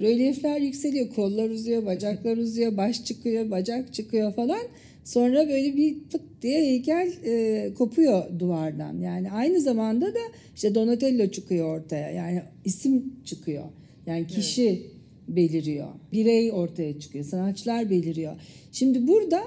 [0.00, 1.08] rölyefler yükseliyor.
[1.08, 4.62] Kollar uzuyor, bacaklar uzuyor, baş çıkıyor, bacak çıkıyor falan.
[5.04, 9.00] Sonra böyle bir tık diye heykel e, kopuyor duvardan.
[9.00, 10.20] Yani aynı zamanda da
[10.54, 12.10] işte Donatello çıkıyor ortaya.
[12.10, 13.64] Yani isim çıkıyor.
[14.06, 14.82] Yani kişi
[15.28, 15.88] beliriyor.
[16.12, 17.24] Birey ortaya çıkıyor.
[17.24, 18.36] Sanatçılar beliriyor.
[18.72, 19.42] Şimdi burada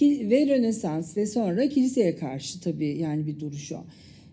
[0.00, 3.84] ve Rönesans ve sonra kiliseye karşı tabii yani bir duruş o.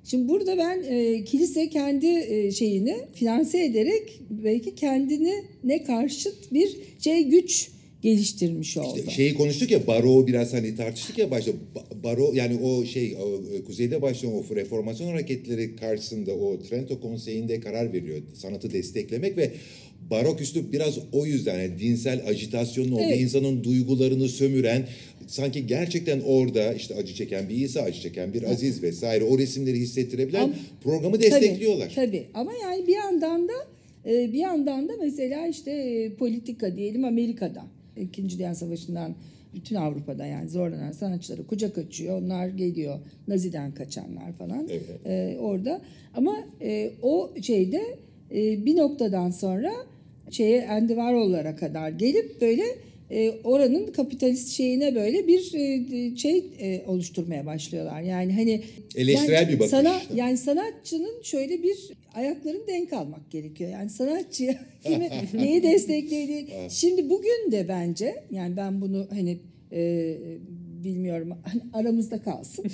[0.04, 5.34] Şimdi burada ben e, kilise kendi e, şeyini finanse ederek belki kendine
[5.64, 7.72] ne karşıt bir şey güç
[8.06, 8.98] geliştirmiş oldu.
[9.00, 13.15] İşte şeyi konuştuk ya baro biraz hani tartıştık ya başta Ba- baro yani o şey
[13.22, 19.38] o, e, kuzeyde başlayan o reformasyon hareketleri karşısında o Trento Konseyi'nde karar veriyor sanatı desteklemek
[19.38, 19.52] ve
[20.12, 23.22] barok üslup biraz o yüzden yani dinsel ajitasyonun olduğu Evet.
[23.22, 24.88] insanın duygularını sömüren
[25.28, 29.80] sanki gerçekten orada işte acı çeken bir İsa acı çeken bir Aziz vesaire o resimleri
[29.80, 31.91] hissettirebilen Ama- programı destekliyorlar.
[31.96, 32.24] Tabii, tabii.
[32.34, 33.54] ama yani bir yandan da
[34.12, 37.75] e, bir yandan da mesela işte e, politika diyelim Amerika'da.
[37.98, 39.16] İkinci Dünya Savaşı'ndan
[39.54, 42.22] bütün Avrupa'da yani zorlanan sanatçıları kucak açıyor.
[42.22, 45.06] Onlar geliyor Nazi'den kaçanlar falan Evet.
[45.06, 45.82] e, orada.
[46.14, 47.82] Ama e, o şeyde
[48.32, 49.72] e, bir noktadan sonra
[50.32, 52.64] şeye Andy Warhol'lara kadar gelip böyle
[53.12, 58.02] e, oranın kapitalist şeyine böyle bir e, şey e, oluşturmaya başlıyorlar.
[58.02, 58.63] Yani hani
[58.96, 59.72] Eleştirel yani bir bakış.
[59.72, 61.78] Sana, yani sanatçının şöyle bir
[62.13, 63.70] ayaklarını denk almak gerekiyor.
[63.70, 66.48] Yani sanatçıya kimi neyi desteklediği.
[66.70, 69.38] Şimdi bugün de bence yani ben bunu hani
[69.72, 70.15] e,
[70.84, 72.65] bilmiyorum hani aramızda kalsın.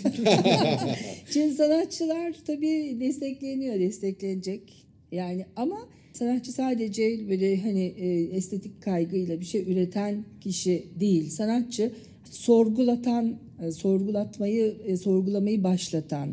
[1.34, 4.86] Şimdi sanatçılar tabii destekleniyor, desteklenecek.
[5.12, 5.90] Yani ama
[6.22, 11.30] sanatçı sadece böyle hani e, estetik kaygıyla bir şey üreten kişi değil.
[11.30, 11.92] Sanatçı
[12.32, 16.30] sorgulatan, e, sorgulatmayı, e, sorgulamayı başlatan,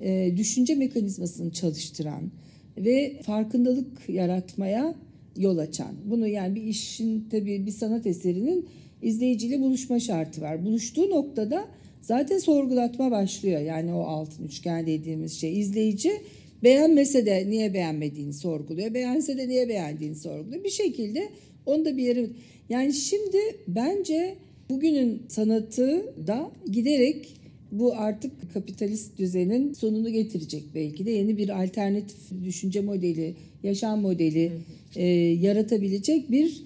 [0.00, 2.30] e, düşünce mekanizmasını çalıştıran
[2.78, 4.94] ve farkındalık yaratmaya
[5.36, 5.94] yol açan.
[6.04, 8.66] Bunu yani bir işin tabii bir sanat eserinin
[9.02, 10.64] izleyiciyle buluşma şartı var.
[10.64, 11.68] Buluştuğu noktada
[12.02, 13.60] zaten sorgulatma başlıyor.
[13.60, 16.12] Yani o altın üçgen dediğimiz şey izleyici
[16.62, 18.94] beğenmese de niye beğenmediğini sorguluyor.
[18.94, 20.64] Beğense de niye beğendiğini sorguluyor.
[20.64, 21.28] Bir şekilde
[21.66, 22.26] onu da bir yere
[22.68, 24.34] yani şimdi bence
[24.70, 27.28] bugünün sanatı da giderek
[27.72, 34.52] bu artık kapitalist düzenin sonunu getirecek belki de yeni bir alternatif düşünce modeli, yaşam modeli
[34.96, 36.62] e, yaratabilecek bir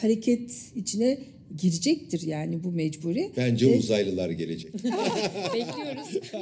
[0.00, 1.18] hareket içine
[1.58, 3.30] girecektir yani bu mecburi.
[3.36, 4.74] Bence Ve- uzaylılar gelecek.
[5.54, 6.32] Bekliyoruz.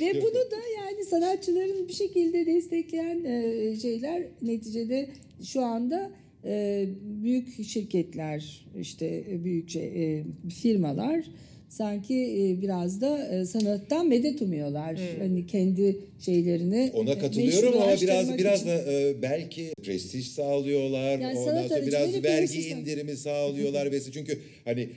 [0.00, 5.08] Ve bunu da yani sanatçıların bir şekilde destekleyen e, şeyler neticede
[5.44, 6.10] şu anda
[6.44, 6.86] e,
[7.22, 10.24] büyük şirketler işte e, büyük şey, e,
[10.62, 11.24] firmalar
[11.68, 14.98] sanki e, biraz da e, sanattan medet umuyorlar.
[15.18, 18.68] Hani kendi şeylerini Ona e, katılıyorum ama biraz biraz için.
[18.70, 18.82] da
[19.22, 21.18] belki prestij sağlıyorlar.
[21.18, 24.88] Yani Ondan sanat sonra biraz vergi indirimi sağlıyorlar ve çünkü hani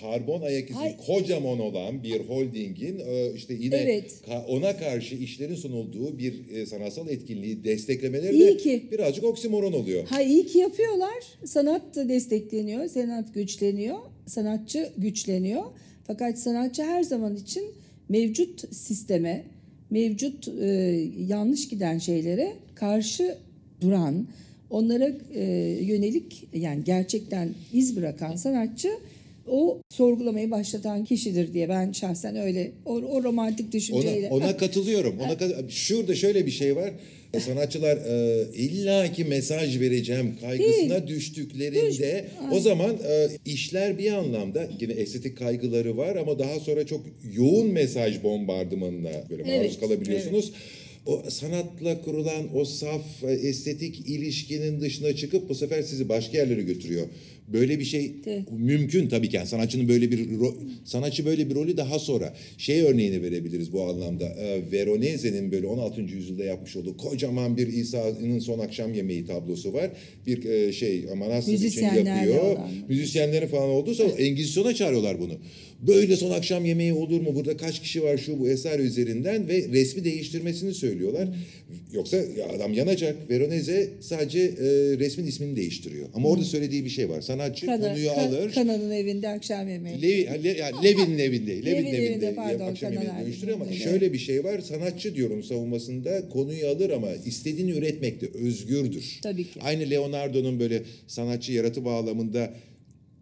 [0.00, 3.00] karbon ayak izi kocaman olan bir holdingin
[3.36, 4.14] işte yine Evet.
[4.48, 8.82] ona karşı işlerin sunulduğu bir sanatsal etkinliği desteklemeleri İyi de ki.
[8.92, 10.04] birazcık oksimoron oluyor.
[10.08, 11.22] Ha iyi ki yapıyorlar.
[11.44, 15.62] Sanat destekleniyor, sanat güçleniyor, sanatçı güçleniyor.
[16.06, 17.64] Fakat sanatçı her zaman için
[18.08, 19.44] mevcut sisteme,
[19.90, 20.66] mevcut e,
[21.28, 23.38] yanlış giden şeylere karşı
[23.80, 24.26] duran,
[24.70, 25.44] onlara e,
[25.82, 28.90] yönelik yani gerçekten iz bırakan sanatçı
[29.50, 34.28] o sorgulamayı başlatan kişidir diye ben şahsen öyle o, o romantik Ona, düşünceyle.
[34.30, 35.18] ona katılıyorum.
[35.20, 36.92] Ona kat- Şurada şöyle bir şey var.
[37.40, 45.38] Sanatçılar e, illaki mesaj vereceğim kaygısına düştüklerinde o zaman e, işler bir anlamda yine estetik
[45.38, 47.00] kaygıları var ama daha sonra çok
[47.36, 50.52] yoğun mesaj bombardımanına böyle maruz Evet, kalabiliyorsunuz.
[51.06, 56.62] O sanatla kurulan o saf e, estetik ilişkinin dışına çıkıp bu sefer sizi başka yerlere
[56.62, 57.06] götürüyor.
[57.48, 58.44] böyle bir şey De.
[58.58, 59.36] mümkün tabii ki.
[59.36, 60.28] Yani sanatçının böyle bir
[60.84, 64.24] sanatçı böyle bir rolü daha sonra şey örneğini verebiliriz bu anlamda.
[64.24, 66.00] Ee, Veronese'nin böyle 16.
[66.00, 69.90] yüzyılda yapmış olduğu kocaman bir İsa'nın son akşam yemeği tablosu var.
[70.26, 72.56] Bir e, şey manastır için yapıyor.
[72.88, 75.32] Müzisyenlerin falan olduğu zaman Engizisyon'a çağırıyorlar bunu.
[75.80, 77.34] Böyle son akşam yemeği olur mu?
[77.34, 81.28] Burada kaç kişi var şu bu eser üzerinden ve resmi değiştirmesini söylüyorlar.
[81.92, 83.30] Yoksa ya adam yanacak.
[83.30, 84.64] Veronese sadece e,
[84.98, 86.08] resmin ismini değiştiriyor.
[86.14, 87.20] Ama orada söylediği bir şey var.
[87.20, 88.52] Sanatçı Kana, konuyu Ka- alır.
[88.52, 90.02] Kanan'ın evinde akşam yemeği.
[90.02, 93.72] Levi, Le, yani Levi'nin evinde, Levi'nin Levi'nin evinde, evinde pardon, akşam yemeğini Kanal dönüştürüyor ama
[93.72, 94.60] şöyle bir şey var.
[94.60, 99.18] Sanatçı diyorum savunmasında konuyu alır ama istediğini üretmekte özgürdür.
[99.22, 99.60] Tabii ki.
[99.62, 102.52] Aynı Leonardo'nun böyle sanatçı yaratı bağlamında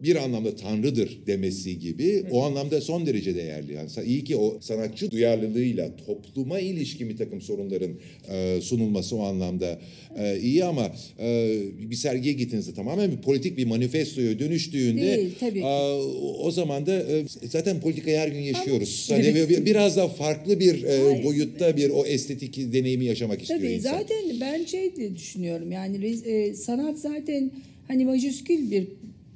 [0.03, 3.73] bir anlamda tanrıdır demesi gibi o anlamda son derece değerli.
[3.73, 7.91] Yani iyi ki o sanatçı duyarlılığıyla topluma ilişkin bir takım sorunların
[8.31, 9.79] e, sunulması o anlamda
[10.19, 11.57] e, iyi ama e,
[11.89, 15.65] bir sergiye gittiğinizde tamamen bir politik bir manifestoya dönüştüğünde Değil, tabii ki.
[15.65, 15.91] e,
[16.39, 19.07] o zaman da e, zaten politikayı her gün yaşıyoruz.
[19.11, 21.23] Hani bir- biraz da farklı bir e, Hayır.
[21.23, 23.91] boyutta bir o estetik deneyimi yaşamak istiyor Tabii insan.
[23.91, 27.51] zaten ben şey de düşünüyorum yani e, sanat zaten
[27.87, 28.87] hani majüskül bir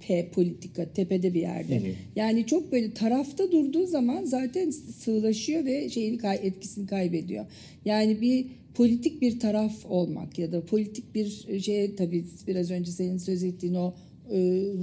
[0.08, 1.82] P politika tepede bir yerde.
[2.16, 7.46] Yani çok böyle tarafta durduğu zaman zaten sığlaşıyor ve şeyini etkisini kaybediyor.
[7.86, 13.18] Yani bir politik bir taraf olmak ya da politik bir şey tabii biraz önce senin
[13.18, 13.94] söz ettiğin o
[14.32, 14.38] e,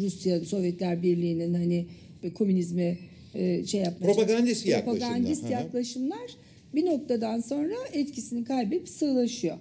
[0.04, 1.86] Rusya Sovyetler Birliği'nin hani
[2.34, 2.98] komünizme
[3.34, 5.08] e, şey yapmaya Propagandist yaklaşımlar.
[5.10, 6.36] propagandist yaklaşımlar
[6.74, 9.56] bir noktadan sonra etkisini kaybedip sığlaşıyor.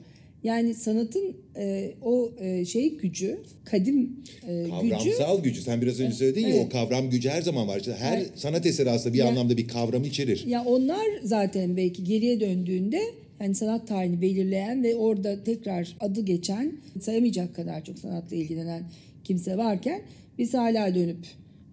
[0.45, 5.61] Yani sanatın e, o e, şey gücü, kadim e, gücü Kavramsal gücü.
[5.61, 6.65] Sen biraz önce söyledin ya Evet.
[6.65, 7.79] o kavram gücü her zaman var.
[7.79, 8.31] İşte her Evet.
[8.35, 10.43] sanat eseri aslında bir Ya- anlamda bir kavramı içerir.
[10.47, 13.01] Ya onlar zaten belki geriye döndüğünde
[13.41, 18.83] yani sanat tarihini belirleyen ve orada tekrar adı geçen sayamayacak kadar çok sanatla ilgilenen
[19.23, 20.01] kimse varken
[20.37, 21.25] biz hala dönüp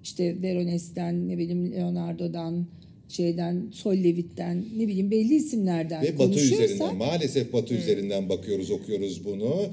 [0.03, 2.67] işte Verones'ten ne bileyim Leonardo'dan
[3.17, 9.67] şeyden Sollevit'ten ne bileyim belli isimlerden Ve Batı üzerinden maalesef Batı üzerinden bakıyoruz okuyoruz bunu.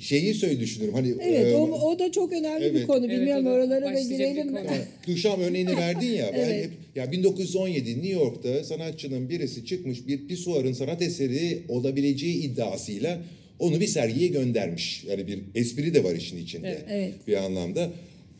[0.00, 2.86] Şeyi söyle düşünüyorum hani Evet e, o, o da çok önemli bir Evet.
[2.86, 3.06] konu.
[3.06, 4.60] Evet, Bilmiyorum da oralara da bir girelim mi?
[5.06, 6.30] Duşam örneğini verdin ya.
[6.34, 6.64] Ben Evet.
[6.64, 13.18] hep ya 1917 New York'ta sanatçının birisi çıkmış bir pisuarın sanat eseri olabileceği iddiasıyla
[13.58, 15.04] onu bir sergiye göndermiş.
[15.08, 16.84] Yani bir espri de var işin içinde Evet.
[16.90, 17.12] Evet.
[17.26, 17.90] bir anlamda.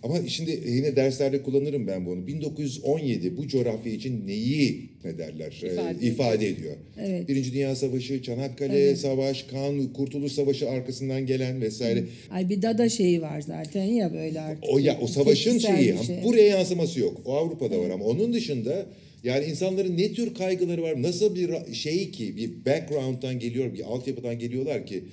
[0.03, 2.27] Ama şimdi yine derslerde kullanırım ben bunu.
[2.27, 6.77] 1917 bu coğrafya için neyi ne derler e, İfade ifade, ediyor.
[7.01, 7.29] Evet.
[7.29, 12.05] Birinci Dünya Savaşı, Çanakkale Savaş, Kan, Kurtuluş Savaşı arkasından gelen vesaire.
[12.31, 14.65] Ay bir dada şeyi var zaten ya böyle artık.
[14.69, 16.25] O ya o savaşın şeyi şey.
[16.25, 17.21] buraya yansıması yok.
[17.25, 18.87] O Avrupa'da var ama onun dışında
[19.25, 21.03] yani insanların ne tür kaygıları var?
[21.03, 25.05] Nasıl bir şey ki bir background'dan geliyor, bir altyapıdan geliyorlar ki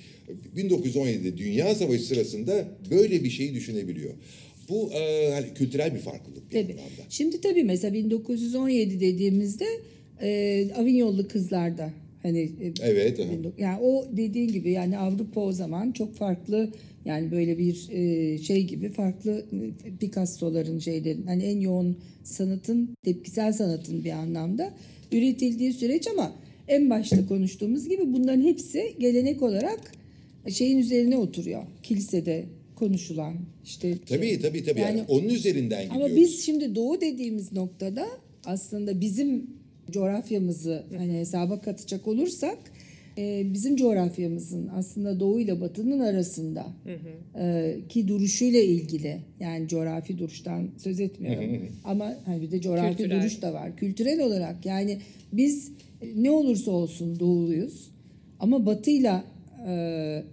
[0.56, 4.14] 1917'de Dünya Savaşı sırasında böyle bir şeyi düşünebiliyor.
[4.68, 6.72] Bu e, hani kültürel bir farklılık bir Tabii.
[6.72, 7.02] anlamda.
[7.08, 9.66] Şimdi tabii mesela 1917 dediğimizde
[10.22, 11.90] e, Avignonlu kızlarda
[12.22, 13.20] hani e, Evet.
[13.20, 13.28] aha.
[13.58, 16.70] yani o dediğin gibi yani Avrupa o zaman çok farklı
[17.04, 19.44] yani böyle bir e, şey gibi farklı
[19.84, 24.74] e, Picasso'ların şeylerin hani en yoğun sanatın tepkisel sanatın bir anlamda
[25.12, 26.32] üretildiği süreç ama
[26.68, 29.80] en başta konuştuğumuz gibi bunların hepsi gelenek olarak
[30.50, 31.62] şeyin üzerine oturuyor.
[31.82, 32.44] Kilisede
[32.76, 33.34] konuşulan
[33.64, 34.80] işte Tabii tabii tabii.
[34.80, 36.06] Yani, Yani- onun üzerinden gidiyoruz.
[36.12, 38.06] ama biz şimdi doğu dediğimiz noktada
[38.44, 39.50] aslında bizim
[39.90, 42.58] coğrafyamızı hani hesaba katacak olursak
[43.18, 46.66] e, bizim coğrafyamızın aslında doğu ile batının arasında
[47.38, 53.20] e, ki duruşuyla ilgili yani coğrafi duruştan söz etmiyorum ama hani bir de coğrafi Kültürel.
[53.22, 53.76] duruş da var.
[53.76, 54.98] Kültürel olarak yani
[55.32, 55.72] biz
[56.16, 57.90] ne olursa olsun doğuluyuz
[58.40, 59.24] ama batıyla
[59.66, 59.72] e,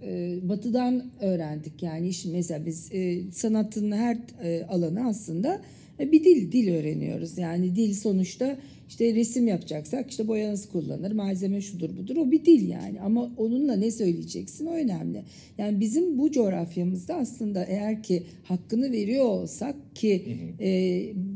[0.02, 1.82] e, batıdan öğrendik.
[1.82, 5.60] Yani işte mesela biz e, sanatın her e, alanı aslında
[6.00, 7.38] e, bir dil dil öğreniyoruz.
[7.38, 8.56] Yani dil sonuçta
[8.88, 12.16] işte resim yapacaksak işte boya nasıl kullanır malzeme şudur budur.
[12.16, 13.00] O bir dil yani.
[13.00, 15.22] Ama onunla ne söyleyeceksin o önemli.
[15.58, 20.24] Yani bizim bu coğrafyamızda aslında eğer ki hakkını veriyor olsak ki
[20.60, 20.68] e,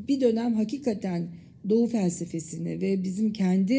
[0.08, 1.28] bir dönem hakikaten
[1.68, 3.75] Doğu felsefesini ve bizim kendi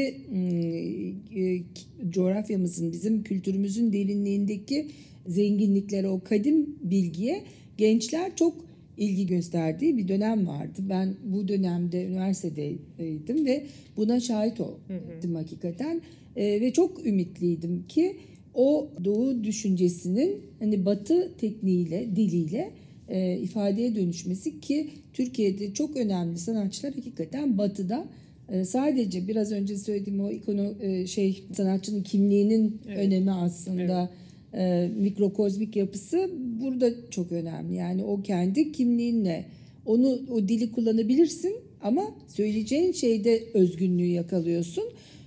[1.35, 1.61] e,
[2.09, 4.87] coğrafyamızın, bizim kültürümüzün derinliğindeki
[5.27, 7.43] zenginliklere, o kadim bilgiye
[7.77, 8.65] gençler çok
[8.97, 10.81] ilgi gösterdiği bir dönem vardı.
[10.89, 13.65] Ben bu dönemde üniversitedeydim ve
[13.97, 16.01] buna şahit oldum hakikaten.
[16.35, 18.15] E, ve çok ümitliydim ki
[18.53, 22.71] o doğu düşüncesinin hani batı tekniğiyle, diliyle
[23.09, 28.05] e, ifadeye dönüşmesi ki Türkiye'de çok önemli sanatçılar hakikaten batıda
[28.49, 34.09] e, sadece biraz önce söylediğim o ikono e, şey sanatçının kimliğinin önemi aslında
[34.53, 36.29] e, mikrokozmik yapısı
[36.61, 37.75] burada çok önemli.
[37.75, 39.45] Yani o kendi kimliğinle
[39.85, 44.83] onu o dili kullanabilirsin ama söyleyeceğin şeyde özgünlüğü yakalıyorsun.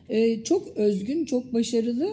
[0.09, 2.09] E, çok özgün, çok başarılı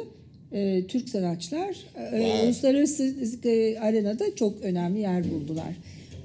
[0.52, 1.76] e, Türk sanatçılar
[2.14, 5.76] e, uluslararası e, arenada çok önemli yer buldular.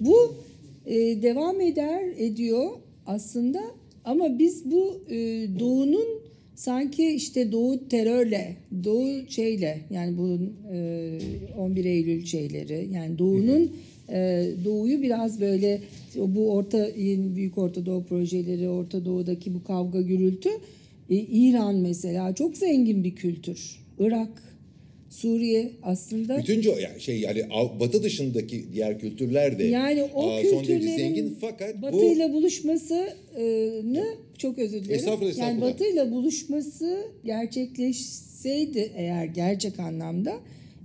[0.01, 0.35] Bu
[0.87, 2.71] e, devam eder ediyor
[3.07, 3.61] aslında
[4.05, 5.17] ama biz bu e,
[5.61, 10.39] doğunun sanki işte doğu terörle, doğu şeyle yani bu
[10.73, 11.19] e,
[11.59, 13.73] 11 Eylül şeyleri yani doğunun
[14.09, 15.81] e, doğuyu biraz böyle
[16.17, 16.89] bu orta
[17.37, 20.49] büyük Orta Doğu projeleri, Orta Doğu'daki bu kavga gürültü
[21.11, 23.84] e, İran mesela çok zengin bir kültür.
[23.99, 24.43] Irak,
[25.11, 27.43] Suriye aslında Bütün co- yani şey yani
[27.81, 32.33] Batı dışındaki diğer kültürler de Yani o aa, son derece kültürlerin zengin fakat bu Batı'yla
[32.33, 33.09] buluşmasını
[34.39, 34.95] çok özür dilerim.
[34.95, 35.73] Estağfurullah, Yani estağfurullah.
[35.73, 40.37] Batı'yla buluşması gerçekleşseydi eğer gerçek anlamda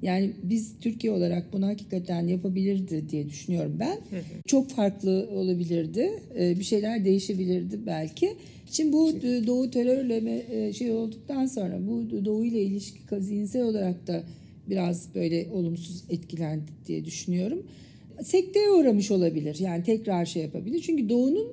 [0.01, 3.97] yani biz Türkiye olarak bunu hakikaten yapabilirdi diye düşünüyorum ben.
[4.45, 6.09] Çok farklı olabilirdi.
[6.39, 8.29] Bir şeyler değişebilirdi belki.
[8.71, 9.13] Şimdi bu
[9.47, 14.23] Doğu terörle e, şey olduktan sonra bu Doğu ile ilişki zihinsel olarak da
[14.69, 17.63] biraz böyle olumsuz etkilendi diye düşünüyorum.
[18.23, 19.57] Sekteye uğramış olabilir.
[19.59, 20.81] Yani tekrar şey yapabilir.
[20.81, 21.47] Çünkü Doğu'nun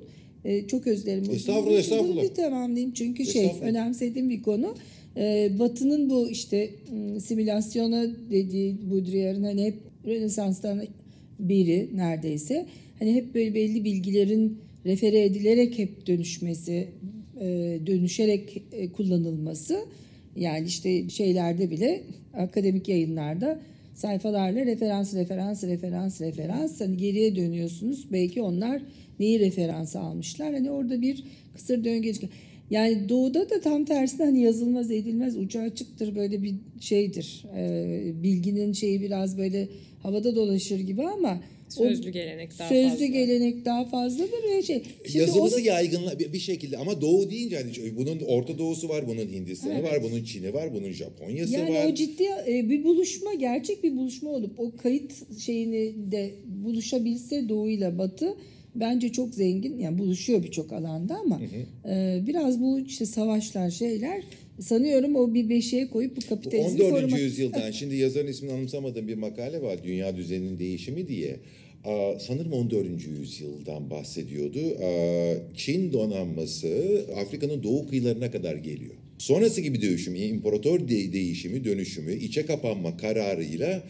[0.45, 1.31] e, çok özlerim.
[1.31, 2.15] Estağfurullah, estağfurullah.
[2.15, 4.75] Bunu bir tamamlayayım çünkü şey önemsediğim bir konu.
[5.17, 6.69] E, Batı'nın bu işte
[7.19, 10.83] simülasyona dediği Baudrillard'ın hani hep Rönesans'tan
[11.39, 12.65] beri neredeyse
[12.99, 14.57] hani hep böyle belli bilgilerin
[14.87, 16.87] refere edilerek hep dönüşmesi,
[17.41, 19.85] e, dönüşerek e, kullanılması.
[20.35, 23.61] Yani işte şeylerde bile akademik yayınlarda
[23.93, 26.81] sayfalarla referans, referans, referans, referans.
[26.81, 28.11] Hani geriye dönüyorsunuz.
[28.11, 28.81] Belki onlar
[29.19, 30.53] neyi referans almışlar.
[30.53, 31.23] Hani orada bir
[31.55, 32.11] kısır döngü.
[32.69, 37.45] Yani doğuda da tam tersine hani yazılmaz edilmez ucu açıktır böyle bir şeydir.
[37.55, 39.67] Ee, bilginin şeyi biraz böyle
[40.03, 43.05] havada dolaşır gibi ama Sözlü gelenek daha sözlü fazla.
[43.05, 44.83] gelenek daha fazladır ve şey.
[45.05, 49.07] Şimdi yazılısı onu- yaygınla bir bir şekilde ama Doğu deyince hani bunun Orta Doğusu var,
[49.07, 51.85] bunun Hindistan'ı var, bunun Çin'i var, bunun Japonya'sı Yani var.
[51.91, 56.31] o ciddi e, bir buluşma, gerçek bir buluşma olup o kayıt şeyini de
[56.63, 58.35] buluşabilse Doğu ile Batı
[58.75, 59.77] bence çok zengin.
[59.79, 61.41] Yani buluşuyor birçok alanda ama
[61.89, 64.23] e, biraz bu işte savaşlar şeyler
[64.61, 66.91] sanıyorum o bir beşiğe koyup bu kapitalizmi 14.
[67.01, 67.19] korumak.
[67.19, 71.35] yüzyıldan şimdi yazarın ismini anımsamadığım bir makale var Dünya Düzeninin Değişimi diye.
[71.85, 72.87] Aa, sanırım 14.
[73.19, 74.59] yüzyıldan bahsediyordu.
[74.83, 78.95] Aa, Çin donanması Afrika'nın doğu kıyılarına kadar geliyor.
[79.17, 83.83] Sonrası gibi dönüşüm, imparator de- değişimi, dönüşümü, içe kapanma kararıyla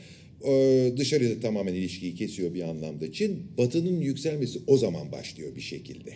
[0.46, 3.40] e, dışarıda tamamen ilişkiyi kesiyor bir anlamda Çin.
[3.58, 6.14] Batı'nın yükselmesi o zaman başlıyor bir şekilde.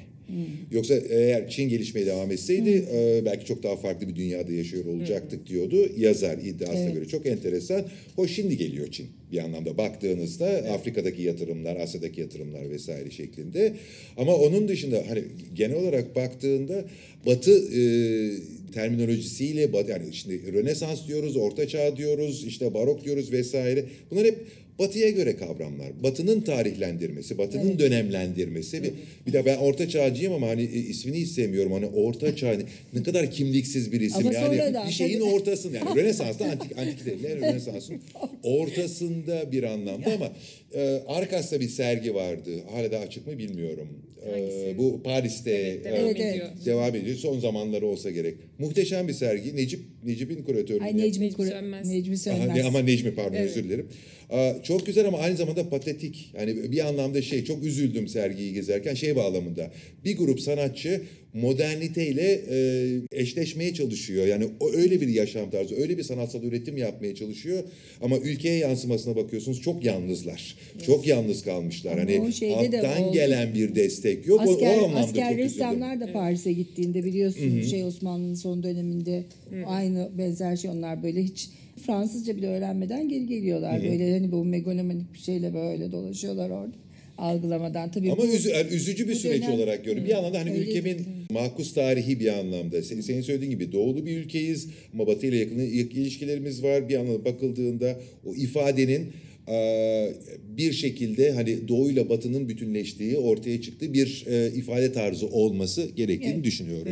[0.72, 5.48] Yoksa eğer Çin gelişmeye devam etseydi e, belki çok daha farklı bir dünyada yaşıyor olacaktık
[5.48, 6.94] diyordu yazar iddiasına Evet.
[6.94, 7.08] göre.
[7.08, 7.86] Çok enteresan.
[8.18, 13.74] O şimdi geliyor Çin bir anlamda baktığınızda Afrika'daki yatırımlar, Asya'daki yatırımlar vesaire şeklinde.
[14.18, 15.24] Ama onun dışında hani
[15.56, 16.86] genel olarak baktığında
[17.26, 17.82] Batı e,
[18.72, 23.86] terminolojisiyle yani şimdi Rönesans diyoruz, Orta Çağ diyoruz, işte Barok diyoruz vesaire.
[24.12, 24.38] Bunlar hep
[24.80, 26.04] Batı'ya göre kavramlar.
[26.04, 28.84] Batı'nın tarihlendirmesi, Batı'nın dönemlendirmesi.
[28.84, 28.92] Bir,
[29.28, 31.72] bir de ben Orta Çağcıyım ama hani e, ismini hiç sevmiyorum.
[31.72, 32.64] Hani Orta Çağ ne-
[33.00, 34.28] ne kadar kimliksiz bir isim.
[34.28, 35.30] Ama yani sonradan, bir şeyin tabii.
[35.30, 37.96] ortasında yani Rönesans'ta antik antik değil, Rönesans'ın
[38.44, 40.32] ortasında bir anlamda ama
[40.74, 42.52] e, Arkas'ta bir sergi vardı.
[42.72, 43.88] Hala da açık mı bilmiyorum.
[44.26, 46.36] E, bu Paris'te Evet, e, devam Evet, evet.
[46.36, 46.50] ediyor.
[46.66, 47.18] devam ediyor.
[47.18, 48.36] Son zamanları olsa gerek.
[48.62, 49.56] Muhteşem bir sergi.
[49.56, 51.88] Necip Necip'in kuratörlüğünü Ay Necmi, Kura- Sönmez.
[51.88, 52.56] Necmi Aha, Sönmez.
[52.56, 53.50] ne- ama Necmi pardon Evet.
[53.52, 53.88] özür dilerim.
[54.30, 56.32] Aa, çok güzel ama aynı zamanda patetik.
[56.40, 59.72] Yani bir anlamda şey çok üzüldüm sergiyi gezerken şey bağlamında.
[60.06, 61.02] Bir grup sanatçı
[61.34, 64.28] moderniteyle e, eşleşmeye çalışıyor.
[64.28, 67.64] Yani o öyle bir yaşam tarzı, öyle bir sanatsal üretim yapmaya çalışıyor.
[68.02, 70.56] Ama ülkeye yansımasına bakıyorsunuz çok yalnızlar.
[70.86, 71.92] Çok yalnız kalmışlar.
[71.92, 74.42] Ama hani o alttan gelen bir destek yok.
[74.48, 75.46] O- Asker, o, anlamda asker çok üzüldüm.
[75.46, 79.24] ressamlar da Paris'e gittiğinde biliyorsun şey Osmanlı'nın son döneminde
[79.68, 81.50] aynı benzer şey onlar böyle hiç
[81.86, 83.84] Fransızca bile öğrenmeden geri geliyorlar.
[83.84, 86.72] Böyle hani bu megalomanik bir şeyle böyle dolaşıyorlar orada
[87.18, 87.92] algılamadan.
[87.92, 90.06] Tabii Ama bu, üzü- yani üzücü bir süreç dönem- olarak görüyorum.
[90.06, 90.98] Bir yandan da hani Öyle ülkemin
[91.30, 92.84] makus tarihi bir anlamda.
[92.84, 95.60] Sen- Senin söylediğin gibi doğulu bir ülkeyiz ama Batı ile yakın
[96.00, 96.90] ilişkilerimiz var.
[96.90, 99.08] Bir anlamda bakıldığında o ifadenin
[100.58, 106.44] bir şekilde hani doğuyla batının bütünleştiği ortaya çıktığı bir eee, ifade tarzı olması gerektiğini Evet.
[106.44, 106.92] düşünüyorum.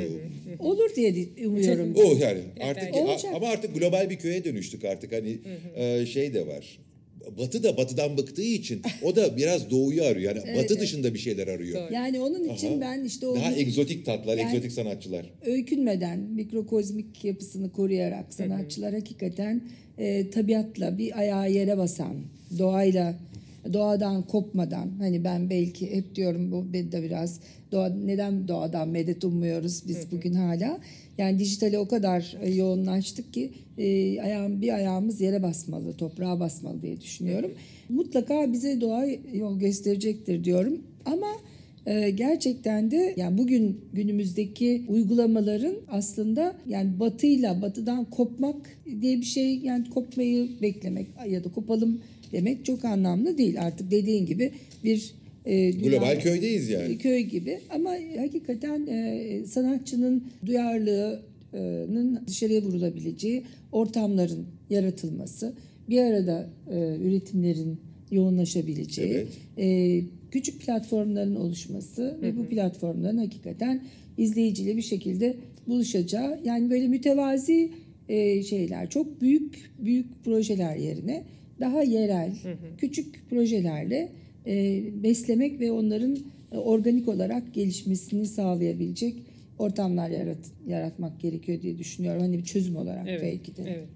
[0.59, 1.93] olur diye di- umuyorum.
[1.95, 3.31] O yani artık Olacak.
[3.35, 5.37] ama artık global bir köye dönüştük artık hani
[5.77, 6.79] eee, şey de var.
[7.37, 10.35] Batı da batıdan bıktığı için o da biraz doğuyu arıyor.
[10.35, 10.79] Yani batı evet.
[10.81, 11.81] dışında bir şeyler arıyor.
[11.81, 11.93] Doğru.
[11.93, 12.81] Yani onun için Aha.
[12.81, 15.25] ben işte o Daha egzotik tatlar, Yani- egzotik sanatçılar.
[15.45, 19.61] öykünmeden mikrokozmik yapısını koruyarak sanatçılar hakikaten
[19.97, 22.15] e, tabiatla bir ayağı yere basan,
[22.57, 23.15] doğayla
[23.73, 27.39] doğadan kopmadan hani ben belki hep diyorum bu de biraz
[27.71, 30.79] doğa neden doğadan medet ummuyoruz biz bugün hala?
[31.17, 36.81] Yani dijitale o kadar e, yoğunlaştık ki e, ayağım bir ayağımız yere basmalı toprağa basmalı
[36.81, 37.51] diye düşünüyorum.
[37.89, 40.81] Mutlaka bize doğa yol gösterecektir diyorum.
[41.05, 41.27] Ama
[41.89, 48.55] ee, gerçekten de yani bugün günümüzdeki uygulamaların aslında yani batıyla batıdan kopmak
[49.01, 53.61] diye bir şey yani kopmayı beklemek ya da kopalım demek çok anlamlı değil.
[53.61, 54.51] Artık dediğin gibi
[54.83, 55.13] bir
[55.45, 56.97] e, dünya- Global köydeyiz yani.
[56.97, 65.53] köy gibi ama hakikaten e, sanatçının duyarlılığının dışarıya vurulabileceği ortamların yaratılması,
[65.89, 67.77] bir arada e, üretimlerin
[68.11, 69.27] yoğunlaşabileceği, Evet.
[69.57, 70.01] e,
[70.31, 73.83] küçük platformların oluşması ve bu platformların hakikaten
[74.17, 75.35] izleyiciyle bir şekilde
[75.67, 77.69] buluşacağı yani böyle mütevazi
[78.09, 81.23] e, şeyler çok büyük büyük projeler yerine
[81.59, 82.35] daha yerel
[82.77, 84.11] küçük projelerle
[84.47, 86.17] e, beslemek ve onların
[86.51, 89.15] e, organik olarak gelişmesini sağlayabilecek
[89.59, 92.21] ortamlar yarat, yaratmak gerekiyor diye düşünüyorum.
[92.21, 93.21] Hani bir çözüm olarak Evet.
[93.23, 93.63] belki de.
[93.67, 93.87] Evet.